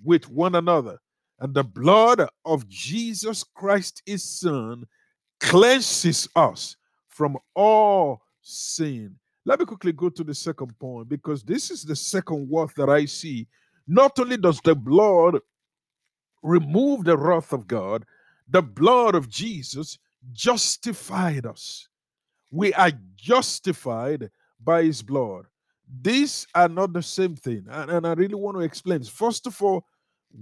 with 0.04 0.28
one 0.28 0.54
another 0.54 0.98
and 1.40 1.54
the 1.54 1.64
blood 1.64 2.28
of 2.44 2.68
Jesus 2.68 3.42
Christ, 3.42 4.02
his 4.04 4.22
son, 4.22 4.84
cleanses 5.40 6.28
us 6.36 6.76
from 7.08 7.38
all 7.54 8.20
sin. 8.42 9.16
Let 9.46 9.60
me 9.60 9.64
quickly 9.64 9.92
go 9.92 10.10
to 10.10 10.22
the 10.22 10.34
second 10.34 10.78
point 10.78 11.08
because 11.08 11.42
this 11.42 11.70
is 11.70 11.84
the 11.84 11.96
second 11.96 12.50
word 12.50 12.68
that 12.76 12.90
I 12.90 13.06
see. 13.06 13.46
Not 13.88 14.18
only 14.18 14.36
does 14.36 14.60
the 14.60 14.74
blood 14.74 15.38
remove 16.42 17.04
the 17.04 17.16
wrath 17.16 17.54
of 17.54 17.66
God, 17.66 18.04
the 18.46 18.60
blood 18.60 19.14
of 19.14 19.30
Jesus 19.30 19.98
justified 20.32 21.46
us. 21.46 21.88
We 22.50 22.74
are 22.74 22.92
justified 23.16 24.30
by 24.62 24.82
his 24.82 25.00
blood. 25.00 25.46
These 26.02 26.46
are 26.54 26.68
not 26.68 26.92
the 26.92 27.02
same 27.02 27.36
thing. 27.36 27.66
And, 27.68 27.90
and 27.90 28.06
I 28.06 28.12
really 28.12 28.34
want 28.34 28.56
to 28.56 28.62
explain. 28.62 29.02
First 29.04 29.46
of 29.46 29.60
all, 29.62 29.84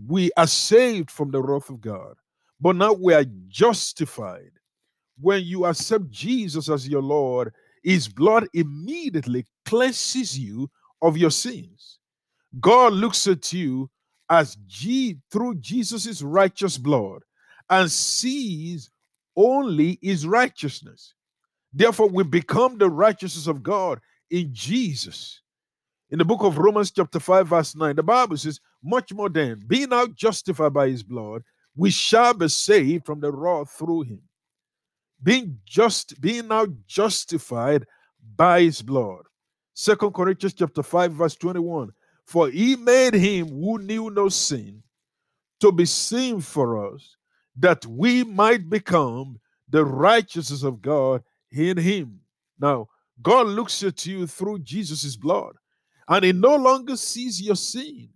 we 0.06 0.30
are 0.36 0.46
saved 0.46 1.10
from 1.10 1.30
the 1.30 1.42
wrath 1.42 1.70
of 1.70 1.80
God, 1.80 2.16
but 2.60 2.76
now 2.76 2.92
we 2.92 3.14
are 3.14 3.24
justified. 3.48 4.50
When 5.20 5.44
you 5.44 5.64
accept 5.64 6.10
Jesus 6.10 6.68
as 6.68 6.88
your 6.88 7.02
Lord, 7.02 7.52
his 7.82 8.08
blood 8.08 8.46
immediately 8.52 9.46
cleanses 9.64 10.38
you 10.38 10.70
of 11.00 11.16
your 11.16 11.30
sins. 11.30 11.98
God 12.60 12.92
looks 12.92 13.26
at 13.26 13.52
you 13.52 13.90
as 14.30 14.56
G 14.66 15.18
through 15.30 15.56
Jesus' 15.56 16.22
righteous 16.22 16.76
blood 16.76 17.22
and 17.70 17.90
sees 17.90 18.90
only 19.36 19.98
his 20.02 20.26
righteousness. 20.26 21.14
Therefore, 21.72 22.08
we 22.08 22.24
become 22.24 22.78
the 22.78 22.90
righteousness 22.90 23.46
of 23.46 23.62
God 23.62 24.00
in 24.30 24.50
Jesus. 24.52 25.40
In 26.10 26.18
the 26.18 26.24
book 26.24 26.42
of 26.42 26.58
Romans, 26.58 26.90
chapter 26.90 27.20
5, 27.20 27.48
verse 27.48 27.76
9, 27.76 27.96
the 27.96 28.02
Bible 28.02 28.36
says, 28.36 28.60
Much 28.82 29.12
more 29.12 29.28
than 29.28 29.62
being 29.66 29.90
now 29.90 30.06
justified 30.06 30.72
by 30.72 30.88
his 30.88 31.02
blood, 31.02 31.42
we 31.76 31.90
shall 31.90 32.34
be 32.34 32.48
saved 32.48 33.04
from 33.04 33.20
the 33.20 33.30
wrath 33.30 33.70
through 33.70 34.02
him. 34.02 34.22
Being 35.22 35.58
just, 35.66 36.20
being 36.20 36.48
now 36.48 36.66
justified 36.86 37.86
by 38.36 38.62
his 38.62 38.82
blood. 38.82 39.22
Second 39.74 40.12
Corinthians 40.12 40.54
chapter 40.54 40.82
5, 40.82 41.12
verse 41.12 41.36
21. 41.36 41.90
For 42.24 42.50
he 42.50 42.76
made 42.76 43.14
him 43.14 43.48
who 43.48 43.78
knew 43.78 44.10
no 44.10 44.28
sin 44.28 44.82
to 45.60 45.72
be 45.72 45.84
sin 45.84 46.40
for 46.40 46.92
us, 46.94 47.16
that 47.56 47.84
we 47.86 48.24
might 48.24 48.68
become 48.68 49.38
the 49.68 49.84
righteousness 49.84 50.62
of 50.62 50.80
God 50.80 51.22
in 51.50 51.76
him. 51.76 52.20
Now, 52.58 52.88
God 53.22 53.46
looks 53.48 53.82
at 53.82 54.06
you 54.06 54.26
through 54.26 54.60
Jesus' 54.60 55.16
blood, 55.16 55.54
and 56.08 56.24
he 56.24 56.32
no 56.32 56.56
longer 56.56 56.96
sees 56.96 57.40
your 57.40 57.56
sin, 57.56 58.08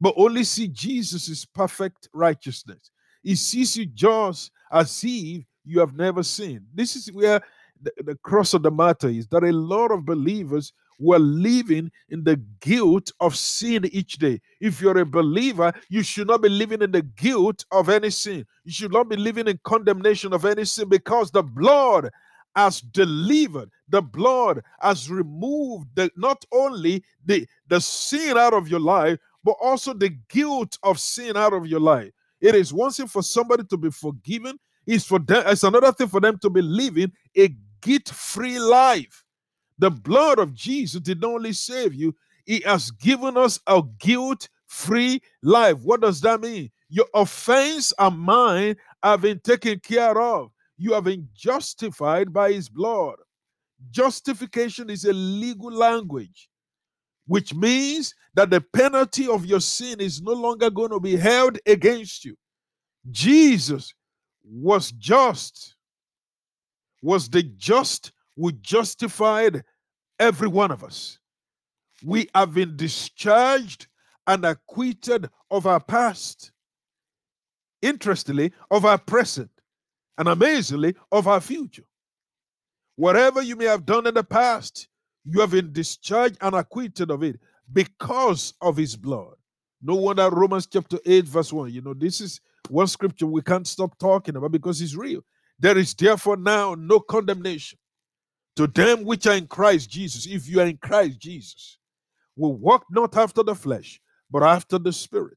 but 0.00 0.14
only 0.16 0.44
see 0.44 0.68
Jesus' 0.68 1.44
perfect 1.44 2.08
righteousness. 2.12 2.90
He 3.22 3.34
sees 3.34 3.76
you 3.76 3.86
just 3.86 4.50
as 4.72 5.02
if 5.04 5.44
you 5.64 5.80
have 5.80 5.94
never 5.94 6.22
sinned. 6.22 6.66
This 6.74 6.96
is 6.96 7.12
where 7.12 7.40
the, 7.80 7.92
the 7.98 8.14
cross 8.16 8.54
of 8.54 8.62
the 8.62 8.70
matter 8.70 9.08
is 9.08 9.26
that 9.28 9.44
a 9.44 9.52
lot 9.52 9.90
of 9.90 10.04
believers 10.04 10.72
were 10.98 11.18
living 11.18 11.90
in 12.08 12.24
the 12.24 12.36
guilt 12.60 13.12
of 13.20 13.36
sin 13.36 13.88
each 13.92 14.18
day. 14.18 14.40
If 14.60 14.80
you're 14.80 14.98
a 14.98 15.06
believer, 15.06 15.72
you 15.88 16.02
should 16.02 16.26
not 16.26 16.42
be 16.42 16.48
living 16.48 16.82
in 16.82 16.90
the 16.90 17.02
guilt 17.02 17.64
of 17.70 17.88
any 17.88 18.10
sin. 18.10 18.44
You 18.64 18.72
should 18.72 18.92
not 18.92 19.08
be 19.08 19.16
living 19.16 19.46
in 19.46 19.60
condemnation 19.62 20.32
of 20.32 20.44
any 20.44 20.64
sin 20.64 20.88
because 20.88 21.30
the 21.30 21.42
blood 21.42 22.10
has 22.58 22.80
delivered 22.80 23.70
the 23.88 24.02
blood 24.02 24.60
has 24.80 25.08
removed 25.08 25.86
the, 25.94 26.10
not 26.16 26.44
only 26.50 27.04
the, 27.24 27.46
the 27.68 27.80
sin 27.80 28.36
out 28.36 28.52
of 28.52 28.66
your 28.66 28.80
life 28.80 29.16
but 29.44 29.54
also 29.62 29.94
the 29.94 30.08
guilt 30.28 30.76
of 30.82 30.98
sin 30.98 31.36
out 31.36 31.52
of 31.52 31.68
your 31.68 31.78
life. 31.78 32.10
It 32.40 32.56
is 32.56 32.72
one 32.72 32.90
thing 32.90 33.06
for 33.06 33.22
somebody 33.22 33.62
to 33.62 33.76
be 33.76 33.90
forgiven. 33.92 34.58
It's 34.88 35.04
for 35.04 35.20
them 35.20 35.44
it's 35.46 35.62
another 35.62 35.92
thing 35.92 36.08
for 36.08 36.20
them 36.20 36.36
to 36.38 36.50
be 36.50 36.60
living 36.60 37.12
a 37.36 37.54
guilt-free 37.80 38.58
life. 38.58 39.24
The 39.78 39.90
blood 39.90 40.40
of 40.40 40.52
jesus 40.52 41.00
did 41.00 41.20
not 41.20 41.34
only 41.34 41.52
save 41.52 41.94
you 41.94 42.12
he 42.44 42.60
has 42.66 42.90
given 42.90 43.36
us 43.36 43.60
a 43.68 43.82
guilt-free 44.00 45.22
life. 45.44 45.78
What 45.84 46.00
does 46.00 46.20
that 46.22 46.40
mean? 46.40 46.72
Your 46.88 47.06
offense 47.14 47.92
and 48.00 48.18
mine 48.18 48.76
have 49.00 49.20
been 49.20 49.38
taken 49.38 49.78
care 49.78 50.20
of 50.20 50.50
you 50.78 50.94
have 50.94 51.04
been 51.04 51.28
justified 51.34 52.32
by 52.32 52.52
his 52.52 52.68
blood. 52.68 53.16
Justification 53.90 54.88
is 54.88 55.04
a 55.04 55.12
legal 55.12 55.72
language, 55.72 56.48
which 57.26 57.52
means 57.52 58.14
that 58.34 58.50
the 58.50 58.60
penalty 58.60 59.28
of 59.28 59.44
your 59.44 59.60
sin 59.60 60.00
is 60.00 60.22
no 60.22 60.32
longer 60.32 60.70
going 60.70 60.90
to 60.90 61.00
be 61.00 61.16
held 61.16 61.58
against 61.66 62.24
you. 62.24 62.36
Jesus 63.10 63.92
was 64.44 64.92
just, 64.92 65.76
was 67.02 67.28
the 67.28 67.42
just 67.42 68.12
who 68.36 68.52
justified 68.52 69.64
every 70.20 70.48
one 70.48 70.70
of 70.70 70.84
us. 70.84 71.18
We 72.04 72.28
have 72.34 72.54
been 72.54 72.76
discharged 72.76 73.88
and 74.26 74.44
acquitted 74.44 75.28
of 75.50 75.66
our 75.66 75.80
past. 75.80 76.52
Interestingly, 77.82 78.52
of 78.70 78.84
our 78.84 78.98
present 78.98 79.50
and 80.18 80.28
amazingly 80.28 80.94
of 81.12 81.26
our 81.28 81.40
future. 81.40 81.84
Whatever 82.96 83.40
you 83.40 83.56
may 83.56 83.66
have 83.66 83.86
done 83.86 84.06
in 84.06 84.14
the 84.14 84.24
past, 84.24 84.88
you 85.24 85.40
have 85.40 85.52
been 85.52 85.72
discharged 85.72 86.36
and 86.40 86.54
acquitted 86.54 87.10
of 87.10 87.22
it 87.22 87.38
because 87.72 88.54
of 88.60 88.76
his 88.76 88.96
blood. 88.96 89.34
No 89.80 89.94
wonder 89.94 90.28
Romans 90.28 90.66
chapter 90.66 90.98
8, 91.06 91.24
verse 91.24 91.52
1. 91.52 91.72
You 91.72 91.80
know, 91.80 91.94
this 91.94 92.20
is 92.20 92.40
one 92.68 92.88
scripture 92.88 93.26
we 93.26 93.42
can't 93.42 93.66
stop 93.66 93.96
talking 93.98 94.34
about 94.34 94.50
because 94.50 94.82
it's 94.82 94.96
real. 94.96 95.20
There 95.60 95.78
is 95.78 95.94
therefore 95.94 96.36
now 96.36 96.74
no 96.76 96.98
condemnation 96.98 97.78
to 98.56 98.66
them 98.66 99.04
which 99.04 99.26
are 99.28 99.34
in 99.34 99.46
Christ 99.46 99.88
Jesus. 99.90 100.26
If 100.26 100.48
you 100.48 100.60
are 100.60 100.66
in 100.66 100.78
Christ 100.78 101.20
Jesus, 101.20 101.78
we 102.36 102.48
walk 102.50 102.84
not 102.90 103.16
after 103.16 103.44
the 103.44 103.54
flesh, 103.54 104.00
but 104.30 104.42
after 104.42 104.78
the 104.78 104.92
Spirit. 104.92 105.36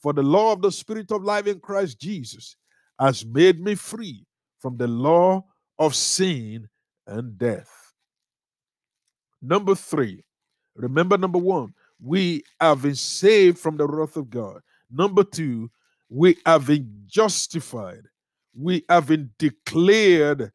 For 0.00 0.14
the 0.14 0.22
law 0.22 0.52
of 0.52 0.62
the 0.62 0.72
Spirit 0.72 1.12
of 1.12 1.22
life 1.22 1.46
in 1.46 1.60
Christ 1.60 2.00
Jesus 2.00 2.56
has 2.98 3.24
made 3.24 3.60
me 3.60 3.74
free 3.74 4.26
from 4.60 4.76
the 4.76 4.86
law 4.86 5.44
of 5.78 5.94
sin 5.94 6.68
and 7.06 7.36
death. 7.38 7.92
Number 9.42 9.74
three, 9.74 10.24
remember 10.74 11.18
number 11.18 11.38
one, 11.38 11.74
we 12.02 12.42
have 12.60 12.82
been 12.82 12.94
saved 12.94 13.58
from 13.58 13.76
the 13.76 13.86
wrath 13.86 14.16
of 14.16 14.30
God. 14.30 14.60
Number 14.90 15.24
two, 15.24 15.70
we 16.08 16.36
have 16.46 16.66
been 16.66 16.90
justified. 17.06 18.02
We 18.56 18.84
have 18.88 19.08
been 19.08 19.30
declared 19.38 20.52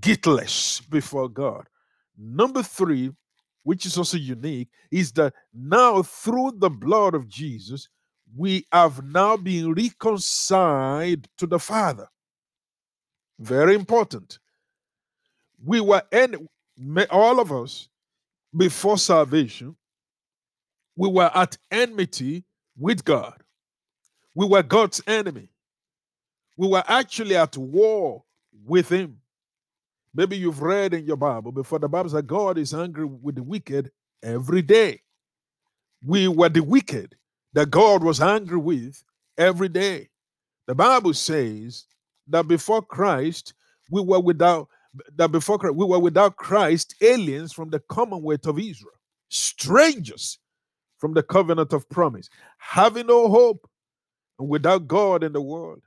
guiltless 0.00 0.80
before 0.80 1.28
God. 1.28 1.66
Number 2.16 2.62
three, 2.62 3.10
which 3.64 3.84
is 3.84 3.98
also 3.98 4.16
unique, 4.16 4.68
is 4.90 5.12
that 5.12 5.34
now 5.52 6.02
through 6.02 6.52
the 6.58 6.70
blood 6.70 7.14
of 7.14 7.28
Jesus, 7.28 7.88
we 8.36 8.66
have 8.72 9.04
now 9.04 9.36
been 9.36 9.72
reconciled 9.72 11.26
to 11.38 11.46
the 11.46 11.58
Father. 11.58 12.08
Very 13.38 13.74
important. 13.74 14.38
We 15.64 15.80
were 15.80 16.02
in 16.12 16.48
all 17.10 17.40
of 17.40 17.52
us 17.52 17.88
before 18.56 18.98
salvation, 18.98 19.76
we 20.96 21.08
were 21.08 21.30
at 21.34 21.56
enmity 21.70 22.44
with 22.78 23.04
God. 23.04 23.42
We 24.34 24.46
were 24.46 24.62
God's 24.62 25.02
enemy. 25.06 25.48
We 26.56 26.68
were 26.68 26.84
actually 26.86 27.36
at 27.36 27.56
war 27.56 28.22
with 28.64 28.88
Him. 28.88 29.18
Maybe 30.14 30.36
you've 30.38 30.62
read 30.62 30.94
in 30.94 31.04
your 31.04 31.16
Bible 31.16 31.52
before 31.52 31.78
the 31.78 31.88
Bible 31.88 32.08
says 32.08 32.22
God 32.22 32.56
is 32.56 32.72
angry 32.72 33.04
with 33.04 33.34
the 33.34 33.42
wicked 33.42 33.90
every 34.22 34.62
day. 34.62 35.02
We 36.04 36.28
were 36.28 36.48
the 36.48 36.62
wicked 36.62 37.14
that 37.56 37.70
God 37.70 38.04
was 38.04 38.20
angry 38.20 38.58
with 38.58 39.02
every 39.38 39.70
day. 39.70 40.10
The 40.66 40.74
Bible 40.74 41.14
says 41.14 41.86
that 42.28 42.46
before 42.46 42.82
Christ, 42.82 43.54
we 43.90 44.02
were 44.02 44.20
without 44.20 44.68
that 45.16 45.32
before 45.32 45.58
Christ, 45.58 45.74
we 45.74 45.86
were 45.86 45.98
without 45.98 46.36
Christ, 46.36 46.94
aliens 47.00 47.54
from 47.54 47.70
the 47.70 47.80
commonwealth 47.80 48.46
of 48.46 48.58
Israel, 48.58 48.92
strangers 49.30 50.38
from 50.98 51.14
the 51.14 51.22
covenant 51.22 51.72
of 51.72 51.88
promise, 51.88 52.28
having 52.58 53.06
no 53.06 53.28
hope 53.28 53.66
and 54.38 54.48
without 54.50 54.86
God 54.86 55.24
in 55.24 55.32
the 55.32 55.40
world. 55.40 55.80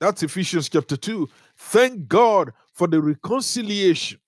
That's 0.00 0.24
Ephesians 0.24 0.68
chapter 0.68 0.96
2. 0.96 1.28
Thank 1.56 2.08
God 2.08 2.52
for 2.72 2.88
the 2.88 3.00
reconciliation 3.00 4.18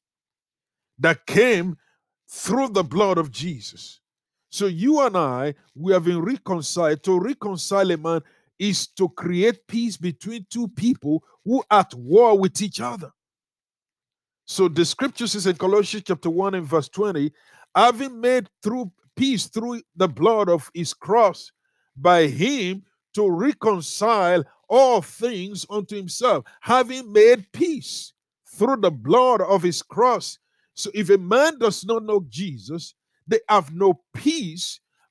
that 1.00 1.26
came 1.26 1.76
through 2.28 2.68
the 2.68 2.84
blood 2.84 3.18
of 3.18 3.32
Jesus. 3.32 4.00
So 4.54 4.66
you 4.66 5.00
and 5.00 5.16
I, 5.16 5.56
we 5.74 5.92
have 5.94 6.04
been 6.04 6.22
reconciled. 6.22 7.02
To 7.02 7.18
reconcile 7.18 7.90
a 7.90 7.96
man 7.96 8.20
is 8.56 8.86
to 8.86 9.08
create 9.08 9.66
peace 9.66 9.96
between 9.96 10.46
two 10.48 10.68
people 10.68 11.24
who 11.44 11.64
are 11.72 11.80
at 11.80 11.92
war 11.94 12.38
with 12.38 12.62
each 12.62 12.80
other. 12.80 13.10
So 14.44 14.68
the 14.68 14.84
scripture 14.84 15.26
says 15.26 15.48
in 15.48 15.56
Colossians 15.56 16.04
chapter 16.06 16.30
1 16.30 16.54
and 16.54 16.64
verse 16.64 16.88
20, 16.88 17.32
having 17.74 18.20
made 18.20 18.48
through 18.62 18.92
peace 19.16 19.46
through 19.46 19.82
the 19.96 20.06
blood 20.06 20.48
of 20.48 20.70
his 20.72 20.94
cross, 20.94 21.50
by 21.96 22.28
him 22.28 22.84
to 23.14 23.28
reconcile 23.28 24.44
all 24.68 25.02
things 25.02 25.66
unto 25.68 25.96
himself, 25.96 26.44
having 26.60 27.12
made 27.12 27.44
peace 27.52 28.12
through 28.54 28.76
the 28.76 28.92
blood 28.92 29.40
of 29.40 29.64
his 29.64 29.82
cross. 29.82 30.38
So 30.74 30.92
if 30.94 31.10
a 31.10 31.18
man 31.18 31.58
does 31.58 31.84
not 31.84 32.04
know 32.04 32.24
Jesus, 32.28 32.94
they 33.26 33.40
have 33.48 33.74
no 33.74 34.00
peace 34.14 34.80